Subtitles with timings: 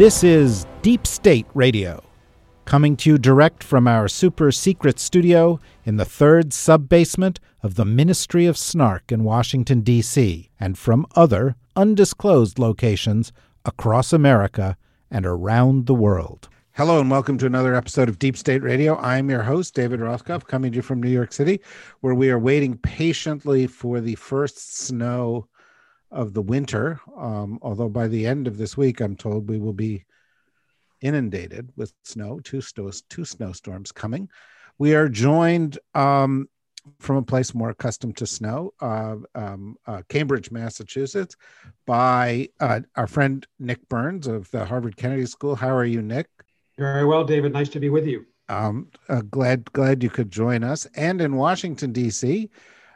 [0.00, 2.02] This is Deep State Radio,
[2.64, 7.74] coming to you direct from our super secret studio in the third sub basement of
[7.74, 13.30] the Ministry of Snark in Washington, D.C., and from other undisclosed locations
[13.66, 14.78] across America
[15.10, 16.48] and around the world.
[16.72, 18.96] Hello, and welcome to another episode of Deep State Radio.
[19.00, 21.60] I'm your host, David Rothkopf, coming to you from New York City,
[22.00, 25.46] where we are waiting patiently for the first snow
[26.10, 27.00] of the winter.
[27.16, 30.04] Um, although by the end of this week, I'm told we will be
[31.00, 34.28] inundated with snow, two, snow, two snowstorms coming.
[34.78, 36.48] We are joined um,
[36.98, 41.36] from a place more accustomed to snow, uh, um, uh, Cambridge, Massachusetts,
[41.86, 45.54] by uh, our friend Nick Burns of the Harvard Kennedy School.
[45.54, 46.28] How are you, Nick?
[46.78, 47.52] Very well, David.
[47.52, 48.24] Nice to be with you.
[48.48, 50.86] Um, uh, glad glad you could join us.
[50.96, 52.50] And in Washington D.C.,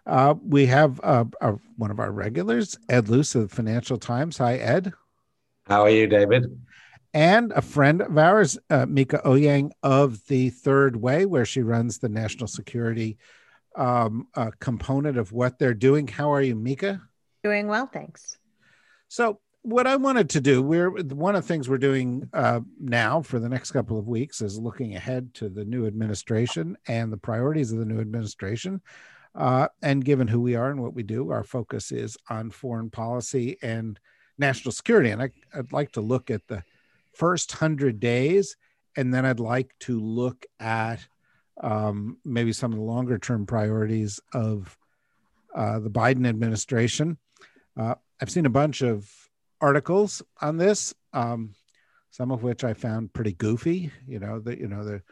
[0.07, 4.39] uh, we have uh, our, one of our regulars, Ed Luce of the Financial Times.
[4.39, 4.93] Hi, Ed.
[5.67, 6.45] How are you, David?
[7.15, 11.99] And a friend of ours, uh, Mieke Eoyang of the Third Way, where she runs
[11.99, 13.19] the national security
[13.77, 16.07] um, uh, component of what they're doing.
[16.07, 16.99] How are you, Mieke?
[17.43, 18.37] Doing well, thanks.
[19.09, 23.23] So, what I wanted to do, we're one of the things we're doing uh, now
[23.23, 27.17] for the next couple of weeks is looking ahead to the new administration and the
[27.17, 28.83] priorities of the new administration.
[29.35, 32.91] Uh, and given who we are and what we do, our focus is on foreign
[32.91, 33.99] policy and
[34.39, 35.11] national security.
[35.11, 36.63] And I, would like to look at the
[37.13, 38.57] first hundred days,
[38.97, 41.01] and then I'd like to look at
[41.61, 44.77] um, maybe some of the longer term priorities of
[45.55, 47.19] uh, the Biden administration.
[47.77, 49.11] Uh, I've seen a bunch of
[49.61, 51.55] articles on this, um,
[52.11, 53.91] some of which I found pretty goofy.
[54.07, 55.03] You know, the you know the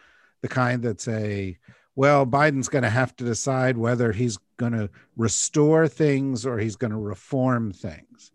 [0.42, 1.58] the kind that say
[1.94, 6.76] well, Biden's going to have to decide whether he's going to restore things or he's
[6.76, 8.30] going to reform things.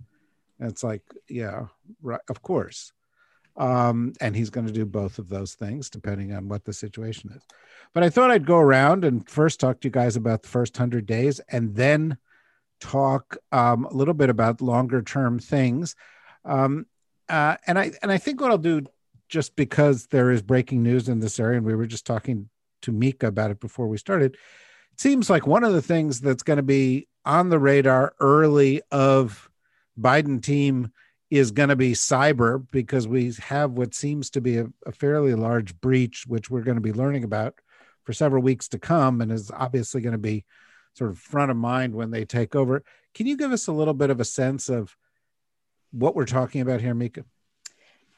[0.60, 1.68] And it's like, yeah,
[2.02, 2.92] right, of course.
[3.56, 7.32] Um, and he's going to do both of those things depending on what the situation
[7.36, 7.42] is.
[7.94, 10.78] But I thought I'd go around and first talk to you guys about the first
[10.78, 12.18] 100 days and then
[12.80, 15.96] talk um, a little bit about longer term things.
[16.46, 16.86] Um,
[17.28, 18.84] uh, and I and I think what I'll do
[19.28, 22.50] just because there is breaking news in this area, and we were just talking
[22.88, 24.36] to Mieke about it before we started.
[24.94, 28.82] It seems like one of the things that's going to be on the radar early
[28.92, 29.50] of
[30.00, 30.92] Biden team
[31.30, 35.36] is going to be cyber because we have what seems to be a, a fairly
[35.36, 37.56] large breach, which we're going to be learning about
[38.06, 40.46] for several weeks to come, and is obviously going to be
[40.94, 42.84] sort of front of mind when they take over.
[43.14, 44.96] Can you give us a little bit of a sense of
[45.92, 47.20] what we're talking about here, Mieke?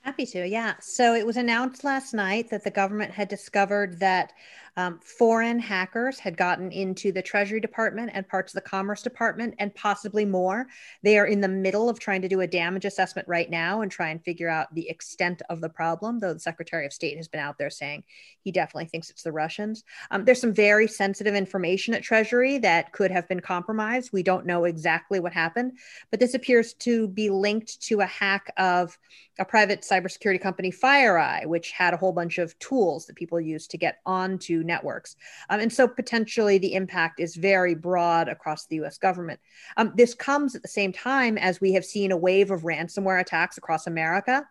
[0.10, 0.74] Happy to, yeah.
[0.82, 4.34] So it was announced last night that the government had discovered that
[4.80, 9.54] um, foreign hackers had gotten into the Treasury Department and parts of the Commerce Department
[9.60, 10.68] and possibly more.
[11.04, 13.92] They are in the middle of trying to do a damage assessment right now and
[13.92, 17.28] try and figure out the extent of the problem, though the Secretary of State has
[17.28, 18.06] been out there saying
[18.42, 19.84] he definitely thinks it's the Russians.
[20.12, 24.14] Um, there's some very sensitive information at Treasury that could have been compromised.
[24.14, 25.74] We don't know exactly what happened,
[26.10, 28.98] but this appears to be linked to a hack of
[29.40, 33.68] a private cybersecurity company, FireEye, which had a whole bunch of tools that people use
[33.68, 35.18] to get onto networks.
[35.50, 39.42] Um, and so potentially the impact is very broad across the US government.
[39.76, 43.20] Um, this comes at the same time as we have seen a wave of ransomware
[43.20, 44.48] attacks across America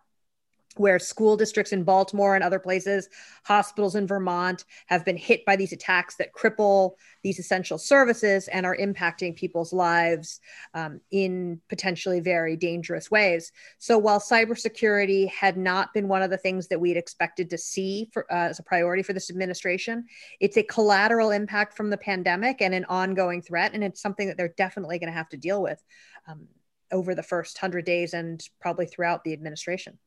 [0.75, 3.09] where school districts in Baltimore and other places,
[3.43, 6.91] hospitals in Vermont have been hit by these attacks that cripple
[7.23, 10.39] these essential services and are impacting people's lives
[10.75, 13.51] um, in potentially very dangerous ways.
[13.79, 18.09] So while cybersecurity had not been one of the things that we'd expected to see
[18.13, 20.05] for, uh, as a priority for this administration,
[20.39, 24.37] it's a collateral impact from the pandemic and an ongoing threat, and it's something that
[24.37, 25.83] they're definitely going to have to deal with
[26.27, 26.47] um,
[26.91, 29.97] over the first hundred days and probably throughout the administration.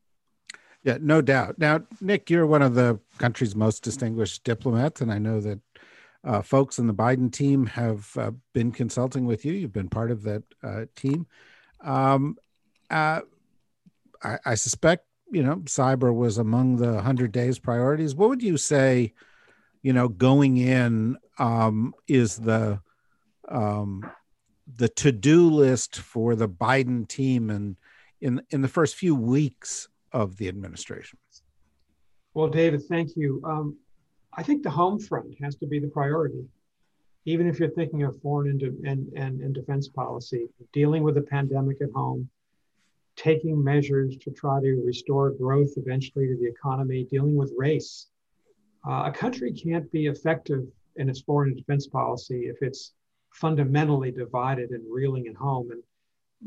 [0.85, 1.59] Yeah, no doubt.
[1.59, 5.61] Now, Nick, you're one of the country's most distinguished diplomats, and I know that
[6.25, 9.53] uh, folks in the Biden team have uh, been consulting with you.
[9.53, 11.27] You've been part of that uh, team.
[11.81, 12.37] Um,
[12.91, 13.21] uh,
[14.23, 18.15] I, I, suspect you know cyber was among the hundred days priorities.
[18.15, 19.15] What would you say?
[19.83, 22.81] You know, going in um, is the
[23.49, 24.09] um,
[24.77, 27.77] the to do list for the Biden team, and
[28.21, 31.19] in in the first few weeks of the administration?
[32.35, 33.43] Well, David, thank you.
[33.45, 33.77] Um,
[34.35, 36.45] I think the home front has to be the priority.
[37.25, 41.23] Even if you're thinking of foreign and, and, and, and defense policy, dealing with the
[41.23, 42.29] pandemic at home,
[43.17, 48.09] taking measures to try to restore growth eventually to the economy, dealing with race.
[48.89, 50.65] Uh, a country can't be effective
[50.97, 52.93] in its foreign and defense policy if it's
[53.35, 55.71] fundamentally divided and reeling at home.
[55.71, 55.83] And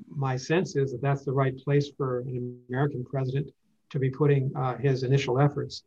[0.10, 3.52] my sense is that that's the right place for an American president
[3.90, 5.84] to be putting uh, his initial efforts.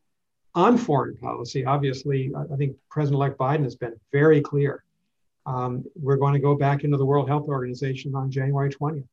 [0.54, 4.82] On foreign policy, obviously, I think President elect Biden has been very clear.
[5.46, 9.06] Um, we're going to go back into the World Health Organization on January 20th.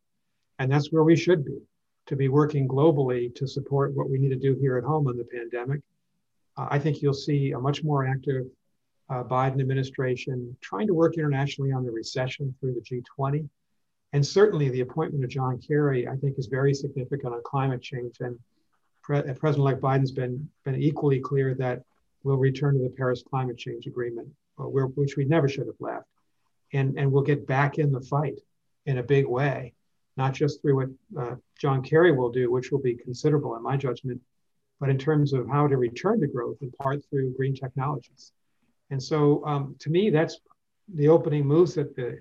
[0.60, 1.60] And that's where we should be
[2.08, 5.18] to be working globally to support what we need to do here at home on
[5.18, 5.82] the pandemic.
[6.58, 8.46] Uh, I think you'll see a much more active
[9.10, 13.48] uh, Biden administration trying to work internationally on the recession through the G20.
[14.16, 18.16] And certainly the appointment of John Kerry, I think, is very significant on climate change.
[18.22, 18.40] And
[19.04, 21.84] Pre- President-elect Biden's been, been equally clear that
[22.24, 25.82] we'll return to the Paris Climate Change Agreement, uh, where, which we never should have
[25.82, 26.08] left.
[26.72, 28.40] And, and we'll get back in the fight
[28.86, 29.74] in a big way
[30.18, 30.90] not just through what
[31.22, 34.22] uh, John Kerry will do, which will be considerable in my judgment,
[34.80, 38.32] but in terms of how to return to growth in part through green technologies.
[38.92, 40.40] And so um, to me, that's
[40.94, 42.18] the opening moves that the,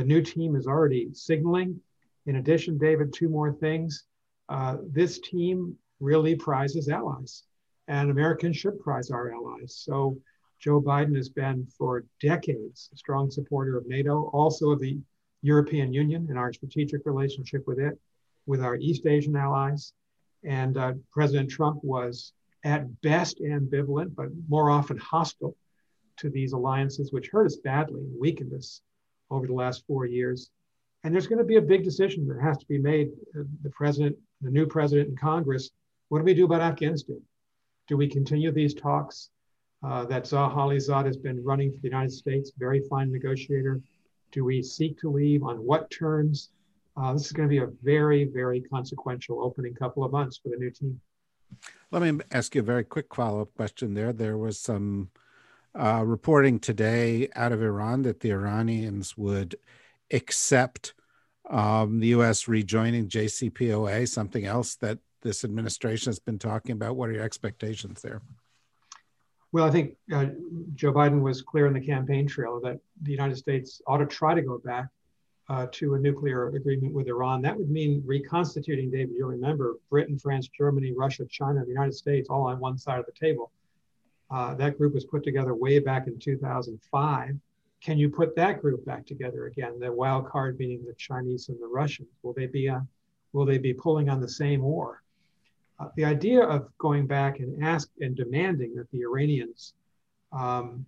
[0.00, 1.78] the new team is already signaling.
[2.24, 4.04] In addition, David, two more things.
[4.48, 7.42] Uh, this team really prizes allies,
[7.86, 9.76] and Americans should prize our allies.
[9.84, 10.16] So
[10.58, 14.98] Joe Biden has been for decades a strong supporter of NATO, also of the
[15.42, 17.98] European Union and our strategic relationship with it,
[18.46, 19.92] with our East Asian allies.
[20.44, 22.32] And uh, President Trump was
[22.64, 25.54] at best ambivalent, but more often hostile
[26.16, 28.80] to these alliances, which hurt us badly and weakened us
[29.30, 30.50] over the last four years.
[31.02, 33.08] And there's going to be a big decision that has to be made.
[33.38, 35.70] Uh, the president, the new president and Congress,
[36.08, 37.20] what do we do about Afghanistan?
[37.88, 39.30] Do we continue these talks
[39.82, 43.80] uh, that Zal Khalilzad has been running for the United States, very fine negotiator?
[44.32, 46.50] Do we seek to leave on what terms?
[46.96, 50.50] Uh, this is going to be a very, very consequential opening couple of months for
[50.50, 51.00] the new team.
[51.90, 54.12] Let me ask you a very quick follow up question there.
[54.12, 55.10] There was some
[55.78, 59.56] uh, reporting today out of Iran that the Iranians would
[60.12, 60.94] accept
[61.48, 62.48] um, the U.S.
[62.48, 66.96] rejoining JCPOA, something else that this administration has been talking about.
[66.96, 68.22] What are your expectations there?
[69.52, 70.26] Well, I think uh,
[70.74, 74.34] Joe Biden was clear in the campaign trail that the United States ought to try
[74.34, 74.86] to go back
[75.48, 77.42] uh, to a nuclear agreement with Iran.
[77.42, 82.28] That would mean reconstituting, David, you'll remember, Britain, France, Germany, Russia, China, the United States,
[82.30, 83.50] all on one side of the table.
[84.30, 87.36] Uh, that group was put together way back in 2005.
[87.82, 89.78] Can you put that group back together again?
[89.80, 92.08] The wild card being the Chinese and the Russians.
[92.22, 92.80] Will they be, uh,
[93.32, 95.02] will they be pulling on the same oar?
[95.78, 99.72] Uh, the idea of going back and ask and demanding that the Iranians
[100.30, 100.84] um,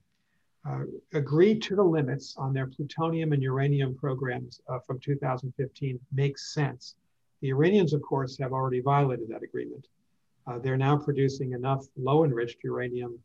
[0.68, 0.82] uh,
[1.14, 6.94] agree to the limits on their plutonium and uranium programs uh, from 2015 makes sense.
[7.40, 9.88] The Iranians, of course, have already violated that agreement.
[10.46, 13.18] Uh, they're now producing enough low enriched uranium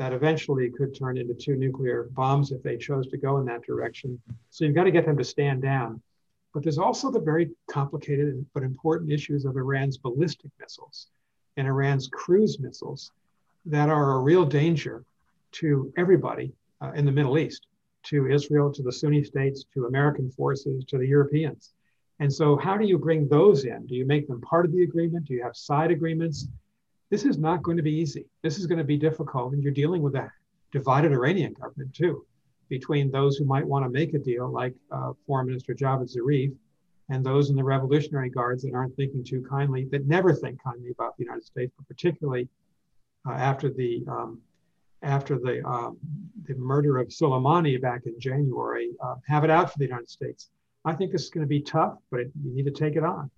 [0.00, 3.62] that eventually could turn into two nuclear bombs if they chose to go in that
[3.62, 4.18] direction.
[4.48, 6.00] So you've got to get them to stand down.
[6.54, 11.08] But there's also the very complicated but important issues of Iran's ballistic missiles
[11.58, 13.12] and Iran's cruise missiles
[13.66, 15.04] that are a real danger
[15.52, 17.66] to everybody uh, in the Middle East,
[18.04, 21.74] to Israel, to the Sunni states, to American forces, to the Europeans.
[22.20, 23.84] And so, how do you bring those in?
[23.84, 25.26] Do you make them part of the agreement?
[25.26, 26.48] Do you have side agreements?
[27.10, 28.26] This is not going to be easy.
[28.42, 29.52] This is going to be difficult.
[29.52, 30.30] And you're dealing with a
[30.72, 32.24] divided Iranian government, too
[32.70, 36.54] between those who might want to make a deal, like uh, Foreign Minister Javad Zarif,
[37.10, 40.90] and those in the Revolutionary Guards that aren't thinking too kindly, that never think kindly
[40.90, 42.48] about the United States, but particularly
[43.28, 44.40] uh, after the um,
[45.02, 45.98] after the um,
[46.46, 50.50] the murder of Soleimani back in January, uh, have it out for the United States.
[50.84, 53.02] I think this is going to be tough, but it, you need to take it
[53.02, 53.30] on.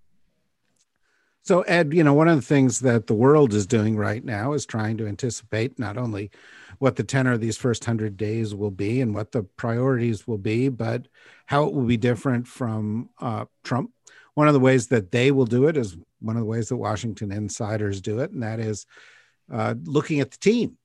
[1.44, 4.52] So, Ed, you know, one of the things that the world is doing right now
[4.52, 6.30] is trying to anticipate not only
[6.78, 10.38] what the tenor of these first 100 days will be and what the priorities will
[10.38, 11.08] be, but
[11.46, 13.90] how it will be different from uh, Trump.
[14.34, 16.76] One of the ways that they will do it is one of the ways that
[16.76, 18.86] Washington insiders do it, and that is
[19.52, 20.78] uh, looking at the team.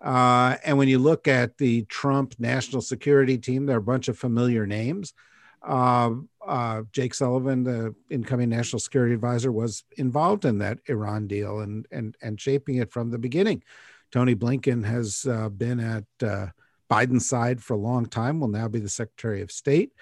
[0.00, 4.08] Uh, and when you look at the Trump national security team, there are a bunch
[4.08, 5.14] of familiar names.
[5.62, 6.10] Uh,
[6.46, 11.86] uh, Jake Sullivan, the incoming national security advisor, was involved in that Iran deal and
[11.90, 13.62] and and shaping it from the beginning.
[14.10, 16.48] Tony Blinken has uh, been at uh,
[16.90, 18.40] Biden's side for a long time.
[18.40, 19.92] Will now be the Secretary of State.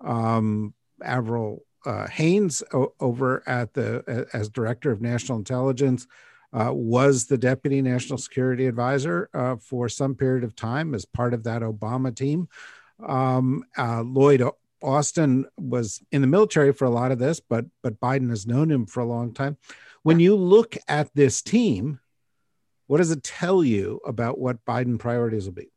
[0.00, 6.06] Um, Avril uh, Haines o- over at the as director of national intelligence
[6.52, 11.34] uh, was the deputy national security advisor uh, for some period of time as part
[11.34, 12.48] of that Obama team.
[13.04, 14.42] Um, uh, Lloyd
[14.82, 18.70] Austin was in the military for a lot of this, but but Biden has known
[18.70, 19.56] him for a long time.
[20.02, 22.00] When you look at this team,
[22.86, 25.70] what does it tell you about what Biden priorities will be?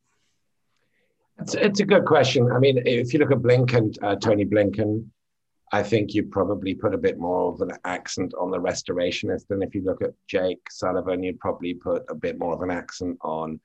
[1.40, 2.52] It's, it's a good question.
[2.52, 5.06] I mean, if you look at Blinken, uh, Tony Blinken,
[5.72, 9.46] I think you probably put a bit more of an accent on the restorationist.
[9.50, 12.72] And if you look at Jake Sullivan, you'd probably put a bit more of an
[12.72, 13.60] accent on,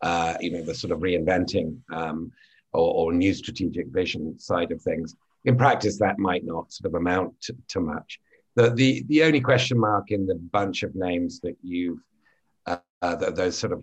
[0.00, 2.32] uh, you know, the sort of reinventing um,
[2.72, 5.16] or, or, new strategic vision side of things.
[5.44, 8.20] In practice, that might not sort of amount to, to much.
[8.54, 12.00] The, the, the only question mark in the bunch of names that you've
[13.02, 13.82] uh, those sort of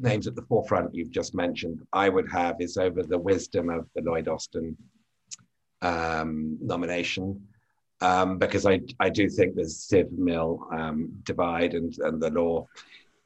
[0.00, 3.86] names at the forefront you've just mentioned, I would have is over the wisdom of
[3.94, 4.76] the Lloyd Austin
[5.82, 7.46] um, nomination.
[8.00, 12.66] Um, because I, I do think the Civ Mil um, divide and, and the law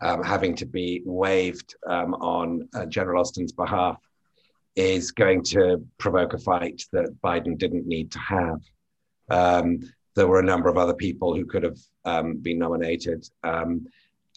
[0.00, 3.96] um, having to be waived um, on uh, General Austin's behalf
[4.78, 8.60] is going to provoke a fight that Biden didn't need to have.
[9.28, 9.80] Um,
[10.14, 11.78] there were a number of other people who could have
[12.42, 13.28] been nominated.
[13.42, 13.86] Um,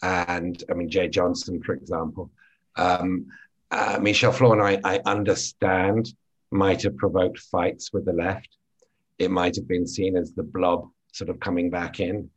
[0.01, 2.31] and I mean Jeh Johnson, for example.
[2.75, 3.27] Um,
[3.69, 6.11] uh, Michelle Flournoy, I, I understand,
[6.49, 8.57] might have provoked fights with the left.
[9.19, 12.29] It might have been seen as the blob sort of coming back in.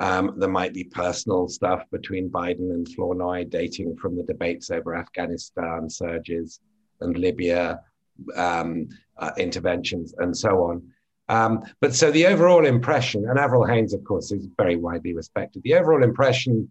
[0.00, 4.96] Um, there might be personal stuff between Biden and Flournoy dating from the debates over
[4.96, 6.58] Afghanistan surges
[7.00, 7.80] and Libya
[8.36, 10.82] um, uh, interventions and so on.
[11.28, 15.62] Um, but so the overall impression, and Avril Haines, of course, is very widely respected.
[15.62, 16.70] The overall impression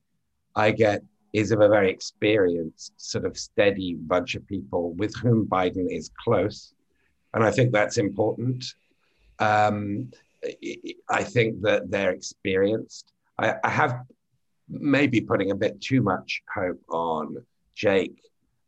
[0.55, 1.01] I get
[1.33, 6.11] is of a very experienced, sort of steady bunch of people with whom Biden is
[6.23, 6.73] close.
[7.33, 8.63] And I think that's important.
[9.39, 10.11] Um,
[11.09, 13.11] I think that they're experienced.
[13.39, 14.03] I, I, have
[14.69, 17.43] maybe putting a bit too much hope on
[17.75, 18.21] Jake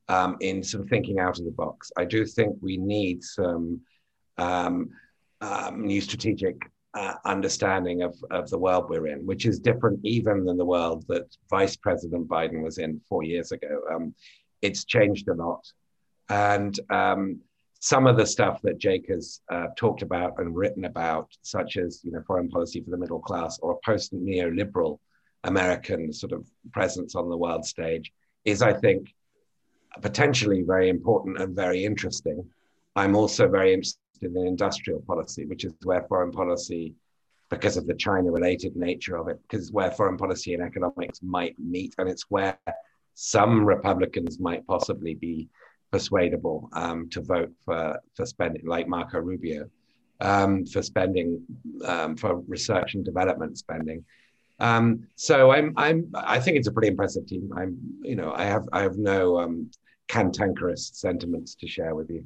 [0.07, 1.91] um, in some thinking out of the box.
[1.97, 3.81] I do think we need some
[4.37, 4.89] um,
[5.41, 6.57] um new strategic
[6.95, 11.03] uh, understanding of, of the world we're in, which is different even than the world
[11.09, 13.81] that Vice President Biden was in four years ago.
[13.93, 14.15] Um,
[14.61, 15.65] it's changed a lot.
[16.29, 17.41] And um,
[17.81, 21.99] some of the stuff that Jake has uh, talked about and written about, such as
[22.03, 24.99] you know foreign policy for the middle class or a post neoliberal
[25.43, 28.11] American sort of presence on the world stage,
[28.45, 29.13] is I think
[30.01, 32.47] potentially very important and very interesting.
[32.95, 36.93] I'm also very interested in industrial policy, which is where foreign policy,
[37.49, 41.55] because of the China related nature of it, because where foreign policy and economics might
[41.59, 41.93] meet.
[41.97, 42.57] And it's where
[43.13, 45.49] some Republicans might possibly be
[45.91, 49.69] persuadable um, to vote for, for spending, like Marco Rubio,
[50.21, 51.41] um, for spending,
[51.85, 54.03] um, for research and development spending.
[54.59, 57.51] Um, so I'm, I'm, I think it's a pretty impressive team.
[57.55, 59.69] I'm, you know, I have, I have no um,
[60.07, 62.25] cantankerous sentiments to share with you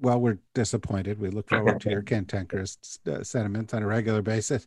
[0.00, 1.20] well, we're disappointed.
[1.20, 4.66] We look forward to your cantankerous uh, sentiments on a regular basis.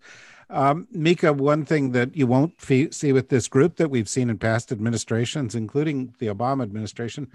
[0.49, 4.29] Um, Mieke, one thing that you won't fee- see with this group that we've seen
[4.29, 7.29] in past administrations, including the Obama administration,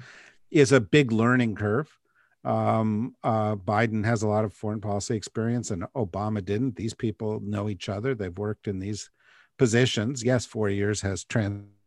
[0.51, 1.99] is a big learning curve.
[2.45, 6.77] Um, uh, Biden has a lot of foreign policy experience, and Obama didn't.
[6.77, 8.15] These people know each other.
[8.15, 9.11] They've worked in these
[9.59, 10.23] positions.
[10.23, 11.25] Yes, four years has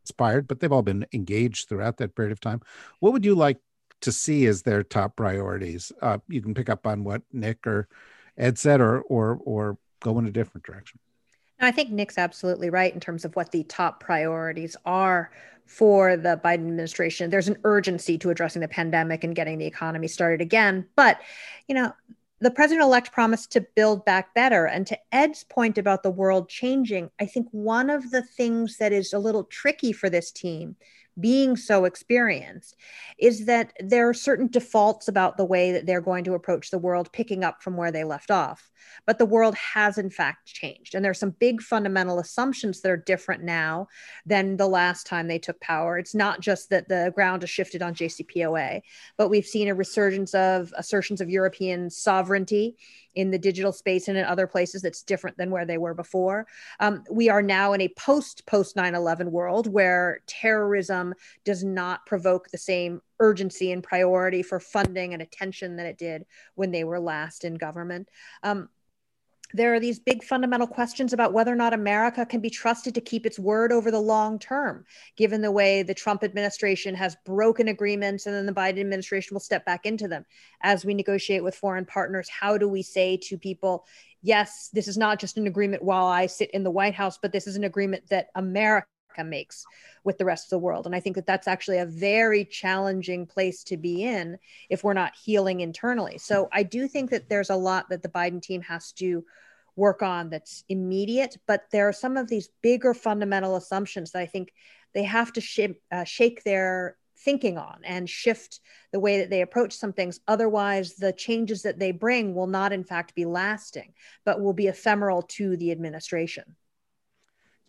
[0.04, 2.62] transpired, but they've all been engaged throughout that period of time.
[3.00, 3.60] What would you like
[4.02, 5.92] to see as their top priorities.
[6.02, 7.88] Uh, you can pick up on what Nick or
[8.38, 11.00] Ed said, or or or go in a different direction.
[11.60, 15.32] I think Nick's absolutely right in terms of what the top priorities are
[15.68, 17.30] for the Biden administration.
[17.30, 20.88] There's an urgency to addressing the pandemic and getting the economy started again.
[20.96, 21.22] But,
[21.68, 21.94] you know,
[22.42, 24.66] the president elect promised to build back better.
[24.66, 28.92] And to Ed's point about the world changing, I think one of the things that
[28.92, 30.76] is a little tricky for this team
[31.20, 32.76] being so experienced
[33.18, 36.78] is that there are certain defaults about the way that they're going to approach the
[36.78, 38.70] world, picking up from where they left off.
[39.06, 40.96] But the world has, in fact, changed.
[40.96, 43.88] And there are some big fundamental assumptions that are different now
[44.26, 45.98] than the last time they took power.
[45.98, 48.82] It's not just that the ground has shifted on JCPOA,
[49.18, 52.78] but we've seen a resurgence of assertions of European sovereignty
[53.16, 56.48] in the digital space and in other places that's different than where they were before.
[56.80, 61.14] Um, we are now in a post post 9 11 world where terrorism
[61.44, 66.26] does not provoke the same urgency and priority for funding and attention that it did
[66.56, 68.10] when they were last in government.
[68.44, 68.70] Um,
[69.54, 73.02] there are these big fundamental questions about whether or not America can be trusted to
[73.02, 74.86] keep its word over the long term,
[75.18, 79.40] given the way the Trump administration has broken agreements and then the Biden administration will
[79.42, 80.26] step back into them.
[80.62, 83.86] As we negotiate with foreign partners, how do we say to people,
[84.22, 87.32] yes, this is not just an agreement while I sit in the White House, but
[87.32, 88.88] this is an agreement that America
[89.18, 89.66] makes
[90.04, 90.86] with the rest of the world.
[90.86, 94.38] And I think that that's actually a very challenging place to be in
[94.70, 96.18] if we're not healing internally.
[96.18, 99.24] So I do think that there's a lot that the Biden team has to
[99.76, 104.26] work on that's immediate, but there are some of these bigger fundamental assumptions that I
[104.26, 104.54] think
[104.94, 105.60] they have to sh-
[105.92, 108.60] uh, shake their thinking on and shift
[108.92, 110.20] the way that they approach some things.
[110.28, 113.94] Otherwise, the changes that they bring will not, in fact, be lasting,
[114.26, 116.56] but will be ephemeral to the administration.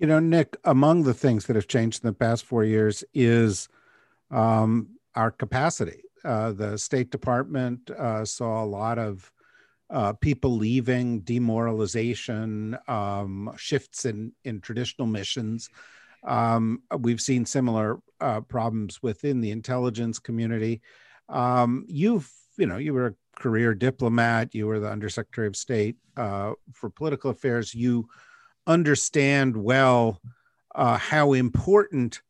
[0.03, 3.69] You know, Nick, among the things that have changed in the past four years is
[4.33, 6.03] um, our capacity.
[6.25, 9.31] Uh, the State Department uh, saw a lot of
[9.91, 15.71] uh, people leaving, demoralization, um, shifts in, in traditional missions.
[16.25, 20.81] Um, we've seen similar uh, problems within the intelligence community.
[21.29, 24.53] Um, you've, you know, you were a career diplomat.
[24.53, 27.73] You were the Undersecretary of State uh, for Political Affairs.
[27.73, 28.09] You
[28.67, 30.21] understand well
[30.75, 32.23] uh, how important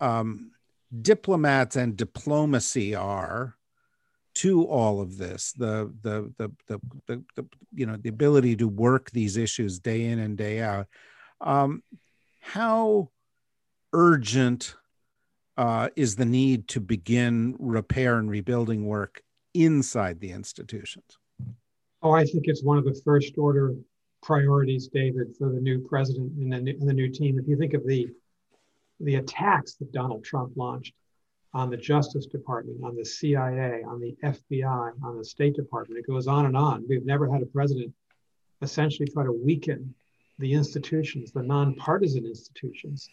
[0.00, 0.52] um,
[1.02, 3.56] diplomats and diplomacy are
[4.32, 8.68] to all of this the, the the the the, the, you know the ability to
[8.68, 10.86] work these issues day in and day out
[11.40, 11.82] um,
[12.40, 13.10] how
[13.92, 14.76] urgent
[15.56, 19.22] uh, is the need to begin repair and rebuilding work
[19.54, 21.18] inside the institutions?
[22.02, 23.74] Oh, I think it's one of the first order
[24.22, 27.38] priorities, David, for the new president and the new, and the new team.
[27.38, 28.08] If you think of the
[29.02, 30.92] the attacks that Donald Trump launched
[31.54, 36.06] on the Justice Department, on the CIA, on the FBI, on the State Department, it
[36.06, 36.84] goes on and on.
[36.86, 37.94] We've never had a president
[38.62, 39.94] essentially try to weaken
[40.38, 43.08] the institutions, the nonpartisan institutions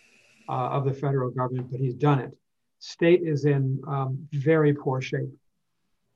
[0.49, 2.37] uh, of the federal government, but he's done it.
[2.79, 5.29] State is in um, very poor shape.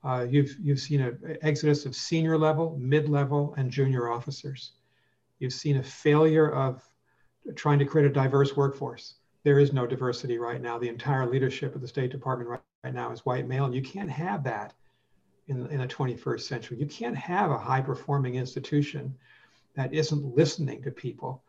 [0.03, 4.73] Uh, you've you've seen an exodus of senior level, mid level, and junior officers.
[5.41, 6.83] You've seen a failure of
[7.55, 9.15] trying to create a diverse workforce.
[9.43, 10.77] There is no diversity right now.
[10.77, 13.81] The entire leadership of the State Department right, right now is white male, and you
[13.81, 14.75] can't have that
[15.47, 16.77] in, in the 21st century.
[16.77, 19.15] You can't have a high performing institution
[19.75, 21.43] that isn't listening to people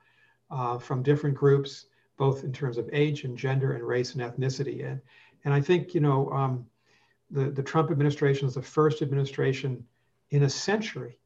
[0.50, 1.84] uh, from different groups,
[2.16, 4.90] both in terms of age and gender and race and ethnicity.
[4.90, 5.02] And,
[5.44, 6.64] and I think, you know, um,
[7.30, 9.84] the, the Trump administration is the first administration
[10.30, 11.18] in a century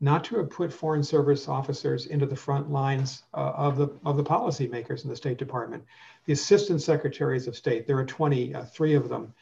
[0.00, 4.16] not to have put foreign service officers into the front lines uh, of the of
[4.16, 5.84] the policymakers in the State Department.
[6.26, 9.32] The assistant secretaries of state, there are 23 uh, of them,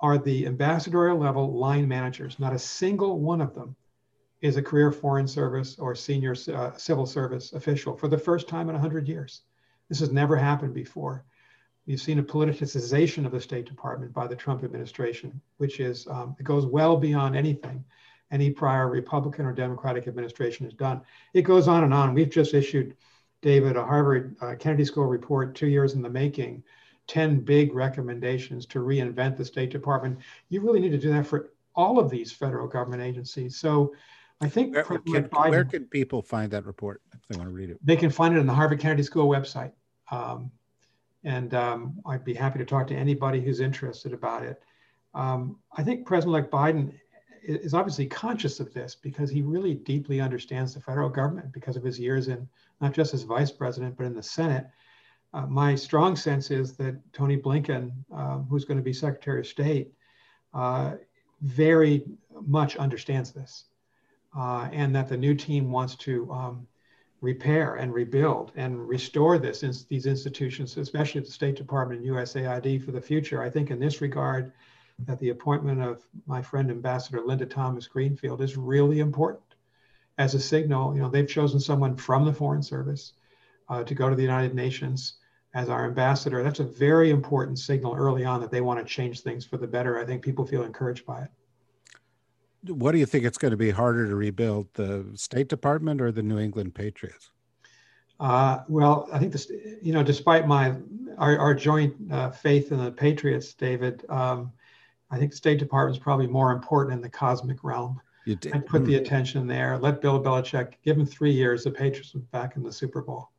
[0.00, 2.38] are the ambassadorial level line managers.
[2.38, 3.76] Not a single one of them
[4.40, 8.68] is a career foreign service or senior uh, civil service official for the first time
[8.68, 9.42] in 100 years.
[9.88, 11.24] This has never happened before.
[11.86, 16.36] You've seen a politicization of the State Department by the Trump administration, which is, um,
[16.38, 17.84] it goes well beyond anything
[18.30, 21.02] any prior Republican or Democratic administration has done.
[21.34, 22.14] It goes on and on.
[22.14, 22.96] We've just issued,
[23.42, 26.62] David, a Harvard uh, Kennedy School report, two years in the making,
[27.06, 30.18] 10 big recommendations to reinvent the State Department.
[30.48, 33.56] You really need to do that for all of these federal government agencies.
[33.56, 33.94] So
[34.40, 37.54] I think where can, Biden, where can people find that report if they want to
[37.54, 37.78] read it?
[37.84, 39.72] They can find it on the Harvard Kennedy School website.
[40.10, 40.50] Um,
[41.24, 44.62] and um, I'd be happy to talk to anybody who's interested about it.
[45.14, 46.92] Um, I think President-elect Biden
[47.42, 51.82] is obviously conscious of this because he really deeply understands the federal government because of
[51.82, 52.48] his years in
[52.80, 54.66] not just as vice president but in the Senate.
[55.32, 59.46] Uh, my strong sense is that Tony Blinken, um, who's going to be Secretary of
[59.46, 59.92] State,
[60.54, 60.94] uh,
[61.42, 62.04] very
[62.46, 63.64] much understands this
[64.36, 66.66] uh, and that the new team wants to um,
[67.20, 72.84] repair and rebuild and restore this in, these institutions, especially the State Department and USAID
[72.84, 73.42] for the future.
[73.42, 74.52] I think in this regard,
[75.06, 79.42] that the appointment of my friend Ambassador Linda Thomas Greenfield is really important
[80.18, 80.94] as a signal.
[80.94, 83.14] You know, they've chosen someone from the Foreign Service
[83.68, 85.14] uh, to go to the United Nations
[85.54, 86.42] as our ambassador.
[86.42, 89.66] That's a very important signal early on that they want to change things for the
[89.66, 89.98] better.
[89.98, 91.30] I think people feel encouraged by it
[92.66, 96.12] what do you think it's going to be harder to rebuild, the State Department or
[96.12, 97.30] the New England Patriots?
[98.18, 100.74] Uh, well, I think this, you know, despite my
[101.16, 104.52] our, our joint uh, faith in the Patriots, David, um,
[105.10, 108.00] I think State Department is probably more important in the cosmic realm.
[108.26, 108.54] You did.
[108.54, 109.02] And put the hmm.
[109.02, 109.78] attention there.
[109.78, 111.64] Let Bill Belichick give him three years.
[111.64, 113.30] The Patriots were back in the Super Bowl.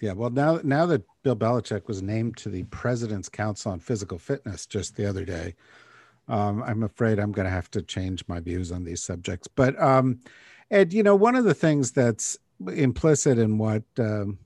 [0.00, 4.18] Yeah, well, now now that Bill Belichick was named to the President's Council on Physical
[4.18, 5.54] Fitness just the other day,
[6.28, 9.48] um, I'm afraid I'm going to have to change my views on these subjects.
[9.48, 10.20] But um,
[10.70, 12.38] Ed, you know, one of the things that's
[12.72, 14.38] implicit in what um,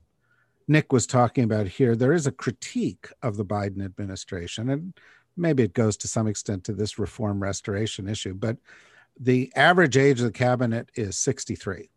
[0.67, 4.93] Nick was talking about here, there is a critique of the Biden administration, and
[5.35, 8.33] maybe it goes to some extent to this reform restoration issue.
[8.33, 8.57] But
[9.19, 11.89] the average age of the cabinet is 63.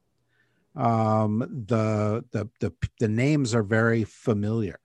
[0.74, 4.78] Um, the, the the the names are very familiar.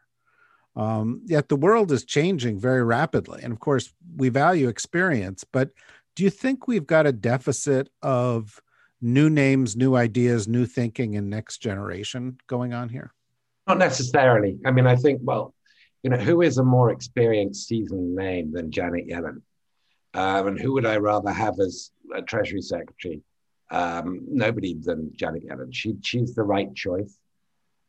[0.74, 5.44] Um, yet the world is changing very rapidly, and of course, we value experience.
[5.44, 5.72] But
[6.16, 8.62] do you think we've got a deficit of
[9.02, 13.14] new names, new ideas, new thinking, and next generation going on here?
[13.68, 14.60] Not necessarily.
[14.66, 15.54] I mean, I think well,
[16.04, 19.42] you know, who is a more experienced, seasoned name than Janet Yellen?
[20.14, 23.22] Um, and who would I rather have as a Treasury Secretary?
[23.70, 25.74] Um, nobody than Janet Yellen.
[25.74, 27.18] She, she's the right choice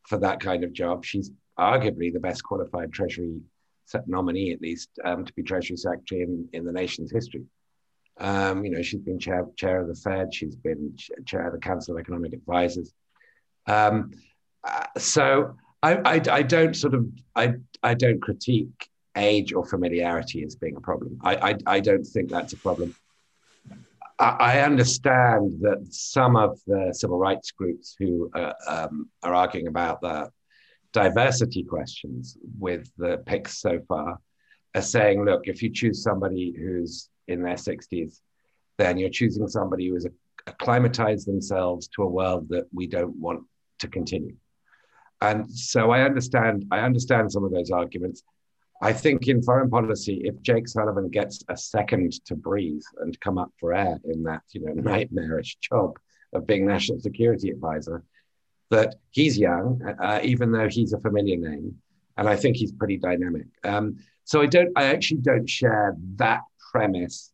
[0.07, 1.05] for that kind of job.
[1.05, 3.40] She's arguably the best qualified Treasury
[4.07, 7.44] nominee, at least, um, to be Treasury Secretary in, in the nation's history.
[8.18, 10.35] Um, you know, she's been chair, chair of the Fed.
[10.35, 12.92] She's been chair of the Council of Economic Advisors.
[13.66, 14.12] Um,
[14.64, 20.44] uh, so I, I, I, don't sort of I, I don't critique age or familiarity
[20.44, 21.18] as being a problem.
[21.22, 22.94] I, I, I don't think that's a problem.
[24.18, 29.66] I, I, understand that some of the civil rights groups who uh, um, are arguing
[29.66, 30.30] about the
[30.92, 34.18] diversity questions with the picks so far
[34.74, 38.20] are saying, look, if you choose somebody who's in their 60s,
[38.78, 40.06] then you're choosing somebody who has
[40.46, 43.42] acclimatized themselves to a world that we don't want
[43.78, 44.36] to continue.
[45.22, 48.24] And so I understand, I understand some of those arguments.
[48.82, 53.38] I think in foreign policy, if Jake Sullivan gets a second to breathe and come
[53.38, 55.90] up for air in that, you know, nightmarish job
[56.32, 58.02] of being national security advisor,
[58.70, 61.76] that he's young, uh, even though he's a familiar name,
[62.16, 63.46] and I think he's pretty dynamic.
[63.62, 66.40] Um, so I don't, I actually don't share that
[66.72, 67.32] premise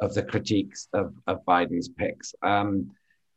[0.00, 2.34] of the critiques of, of Biden's picks.
[2.42, 2.90] Um,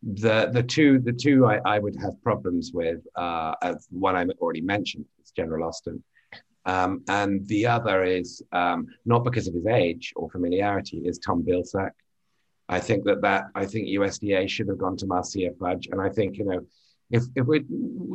[0.03, 3.53] the the two the two I, I would have problems with uh,
[3.89, 6.03] one I already mentioned is General Austin,
[6.65, 11.43] um, and the other is um, not because of his age or familiarity is Tom
[11.43, 11.91] Vilsack.
[12.67, 16.09] I think that that I think USDA should have gone to Marcia Fudge, and I
[16.09, 16.65] think you know
[17.09, 17.63] if if we're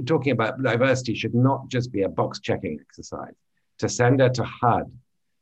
[0.04, 3.34] talking about diversity, should not just be a box checking exercise.
[3.78, 4.90] To send her to HUD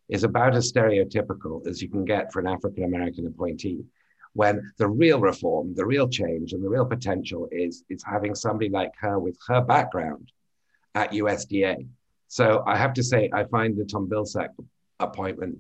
[0.09, 3.85] is about as stereotypical as you can get for an African American appointee
[4.37, 8.68] when the real reform, the real change, and the real potential is, is having somebody
[8.68, 10.31] like her with her background
[10.94, 11.88] at USDA.
[12.29, 14.51] So I have to say, I find the Tom Vilsack
[15.01, 15.59] appointment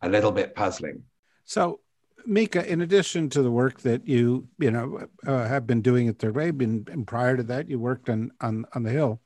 [0.00, 1.02] a little bit puzzling.
[1.44, 1.80] So,
[2.26, 6.18] Mieke, in addition to the work that you you know uh, have been doing at
[6.18, 9.20] Third Wave, and, and, prior to that, you worked on on on the Hill.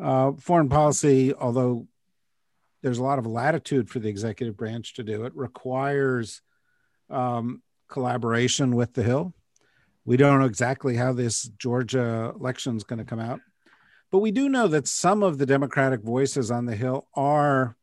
[0.00, 1.86] Uh, foreign policy, although
[2.82, 6.40] there's a lot of latitude for the executive branch to do it, requires
[7.10, 9.34] um, collaboration with the Hill.
[10.04, 13.40] We don't know exactly how this Georgia election is going to come out,
[14.10, 17.76] but we do know that some of the Democratic voices on the Hill are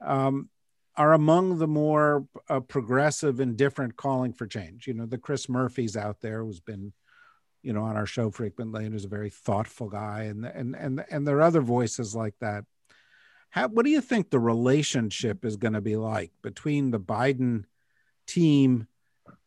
[0.00, 0.48] um,
[0.96, 4.86] are among the more uh, progressive and different calling for change.
[4.86, 6.92] You know, the Chris Murphy's out there who's been,
[7.62, 11.04] you know, on our show frequently and is a very thoughtful guy, and and and
[11.10, 12.64] and there are other voices like that.
[13.50, 17.64] How, what do you think the relationship is going to be like between the Biden
[18.26, 18.88] team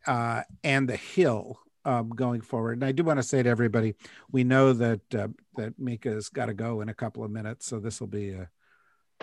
[0.07, 2.73] uh, and the Hill um, going forward.
[2.73, 3.95] And I do want to say to everybody,
[4.31, 7.79] we know that uh, that Mieke's got to go in a couple of minutes, so
[7.79, 8.49] this will be a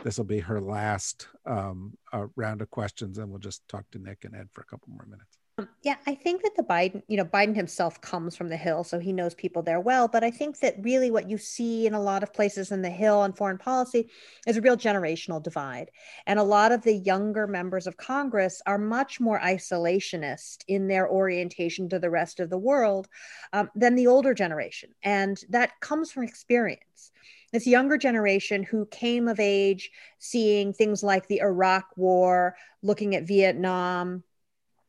[0.03, 3.99] this will be her last um, uh, round of questions, and we'll just talk to
[3.99, 5.39] Nick and Ed for a couple more minutes.
[5.57, 8.83] Um, yeah, I think that the Biden, you know, Biden himself comes from the Hill,
[8.83, 10.09] so he knows people there well.
[10.09, 12.91] But I think that really what you see in a lot of places in the
[12.91, 14.11] Hill on foreign policy
[14.49, 15.93] is a real generational divide.
[16.27, 21.09] And a lot of the younger members of Congress are much more isolationist in their
[21.09, 23.07] orientation to the rest of the world
[23.53, 24.91] um, than the older generation.
[25.05, 27.13] And that comes from experience
[27.53, 33.29] this younger generation who came of age seeing things like the Iraq War, looking at
[33.29, 34.25] Vietnam,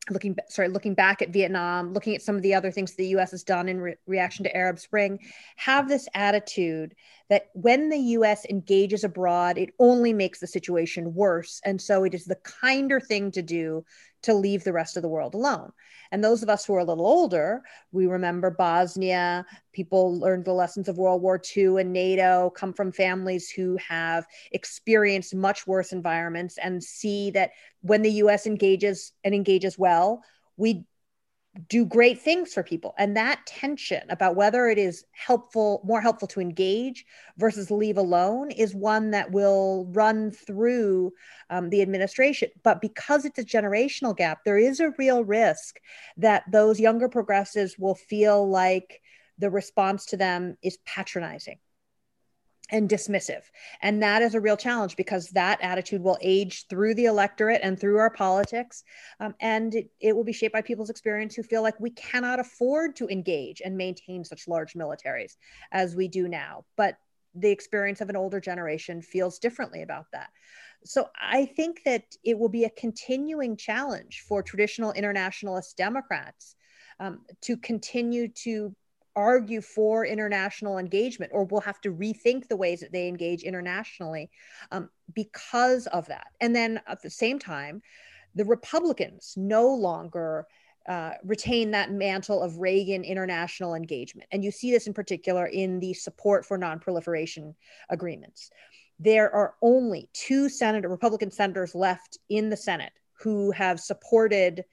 [0.10, 3.32] looking sorry looking back at vietnam looking at some of the other things the us
[3.32, 5.20] has done in re- reaction to arab spring
[5.56, 6.96] have this attitude
[7.30, 11.62] that when the us engages abroad it only makes the situation worse.
[11.66, 13.84] And so it is the kinder thing to do
[14.24, 15.72] to leave the rest of the world alone.
[16.12, 17.62] And those of us who are a little older
[17.92, 19.46] we remember bosnia.
[19.74, 24.26] People learned the lessons of world war ii and nato come from families who have
[24.52, 30.24] experienced much worse environments and see that when the US engages and engages well,
[30.58, 30.86] we
[31.68, 32.94] do great things for people.
[32.98, 37.06] And that tension about whether it is helpful, more helpful to engage
[37.38, 41.14] versus leave alone is one that will run through
[41.50, 42.50] um, the administration.
[42.64, 45.80] But because it's a generational gap, there is a real risk
[46.18, 49.02] that those younger progressives will feel like
[49.38, 51.58] the response to them is patronizing
[52.72, 53.44] and dismissive.
[53.82, 57.80] And that is a real challenge because that attitude will age through the electorate and
[57.80, 58.84] through our politics.
[59.20, 62.40] Um, and it, it will be shaped by people's experience who feel like we cannot
[62.40, 65.36] afford to engage and maintain such large militaries
[65.72, 66.66] as we do now.
[66.76, 66.98] But
[67.36, 70.30] the experience of an older generation feels differently about that.
[70.86, 76.56] So I think that it will be a continuing challenge for traditional internationalist Democrats
[77.00, 78.74] um, to continue to
[79.16, 84.30] argue for international engagement or will have to rethink the ways that they engage internationally
[84.72, 86.28] um, because of that.
[86.42, 87.82] And then at the same time,
[88.36, 90.48] the Republicans no longer
[90.88, 94.28] uh, retain that mantle of Reagan international engagement.
[94.32, 97.56] And you see this in particular in the support for nonproliferation
[97.90, 98.52] agreements.
[99.00, 104.64] There are only two senator Republican senators left in the Senate who have supported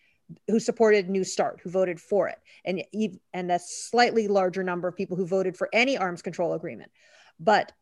[0.49, 2.83] who supported New START, who voted for it, and
[3.33, 6.91] and a slightly larger number of people who voted for any arms control agreement.
[7.39, 7.73] But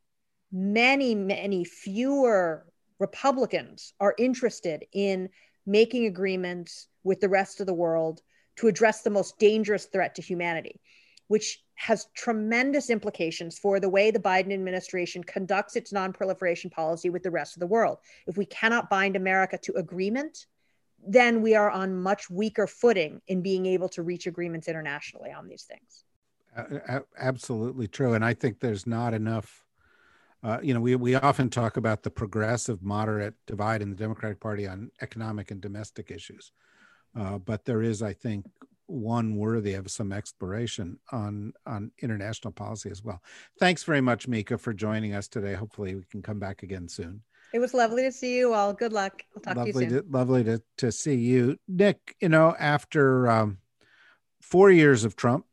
[0.53, 2.67] many, many fewer
[2.99, 5.29] Republicans are interested in
[5.67, 8.21] making agreements with the rest of the world
[8.57, 10.81] to address the most dangerous threat to humanity,
[11.29, 17.23] which has tremendous implications for the way the Biden administration conducts its nonproliferation policy with
[17.23, 17.99] the rest of the world.
[18.27, 20.47] If we cannot bind America to agreement,
[21.07, 25.49] then we are on much weaker footing in being able to reach agreements internationally on
[25.49, 26.05] these things.
[27.19, 28.15] Absolutely true.
[28.15, 29.65] And I think there's not enough.
[30.43, 34.41] Uh, you know, we, we often talk about the progressive moderate divide in the Democratic
[34.41, 36.53] Party on economic and domestic issues.
[37.19, 38.47] Uh, but there is, I think,
[38.87, 43.23] one worthy of some exploration on on international policy as well.
[43.59, 45.55] Thanks very much, Mieke, for joining us today.
[45.55, 47.23] Hopefully, we can come back again soon.
[47.53, 48.73] It was lovely to see you all.
[48.73, 49.23] Good luck.
[49.35, 50.05] I'll talk lovely to you soon.
[50.05, 51.57] To, lovely to, to see you.
[51.67, 53.59] Nick, you know, after um,
[54.41, 55.47] four years of Trump,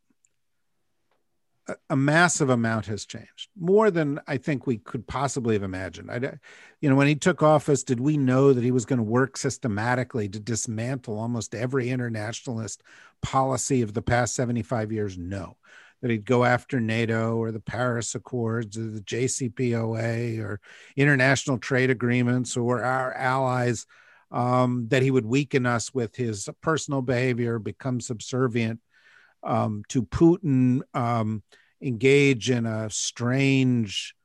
[1.67, 6.11] a, a, massive amount has changed, more than I think we could possibly have imagined.
[6.11, 6.37] I,
[6.81, 9.35] you know, when he took office, did we know that he was going to work
[9.35, 12.83] systematically to dismantle almost every internationalist
[13.21, 15.17] policy of the past 75 years?
[15.17, 15.57] No
[16.01, 20.59] that he'd go after NATO or the Paris Accords or the JCPOA or
[20.95, 23.85] international trade agreements or our allies,
[24.31, 28.79] um, that he would weaken us with his personal behavior, become subservient
[29.43, 31.43] um, to Putin, um,
[31.81, 34.15] engage in a strange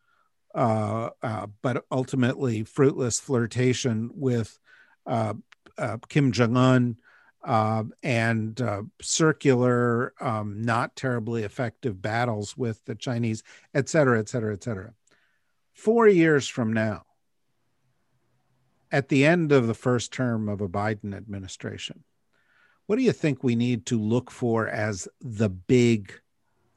[0.55, 4.59] uh, uh, but ultimately fruitless flirtation with
[5.07, 5.35] uh,
[5.79, 6.97] uh Kim Jong un
[7.45, 13.43] uh, and uh, circular, um, not terribly effective battles with the Chinese,
[13.75, 14.93] et cetera, et cetera, et cetera.
[15.73, 17.03] Four years from now,
[18.91, 22.05] at the end of the first term of a Biden administration,
[22.87, 26.13] what do you think we need to look for as the big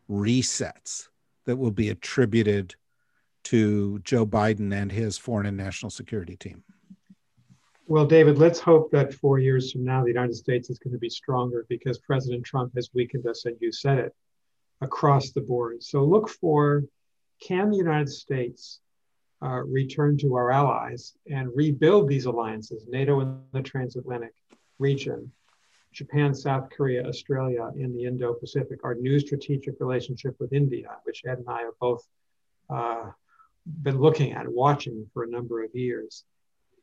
[0.09, 1.09] resets
[1.45, 2.75] that will be attributed
[3.43, 6.63] to Joe Biden and his foreign and national security team?
[7.87, 10.99] Well, David, let's hope that four years from now, the United States is going to
[10.99, 14.15] be stronger because President Trump has weakened us, and you said it,
[14.81, 15.83] across the board.
[15.83, 16.83] So look for
[17.39, 18.79] can the United States
[19.43, 24.33] uh, return to our allies and rebuild these alliances, NATO in the transatlantic
[24.79, 25.31] region,
[25.91, 31.21] Japan, South Korea, Australia in the Indo Pacific, our new strategic relationship with India, which
[31.23, 32.03] Ed and I have both
[32.67, 33.11] uh,
[33.83, 36.23] been looking at, watching for a number of years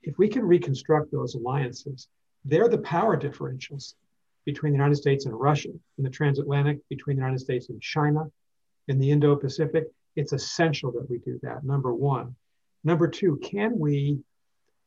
[0.03, 2.09] if we can reconstruct those alliances,
[2.45, 3.95] they're the power differentials
[4.45, 8.25] between the United States and Russia, in the transatlantic, between the United States and China,
[8.89, 9.85] in the Indo Pacific.
[10.17, 12.35] It's essential that we do that, number one.
[12.85, 14.19] Number two, can we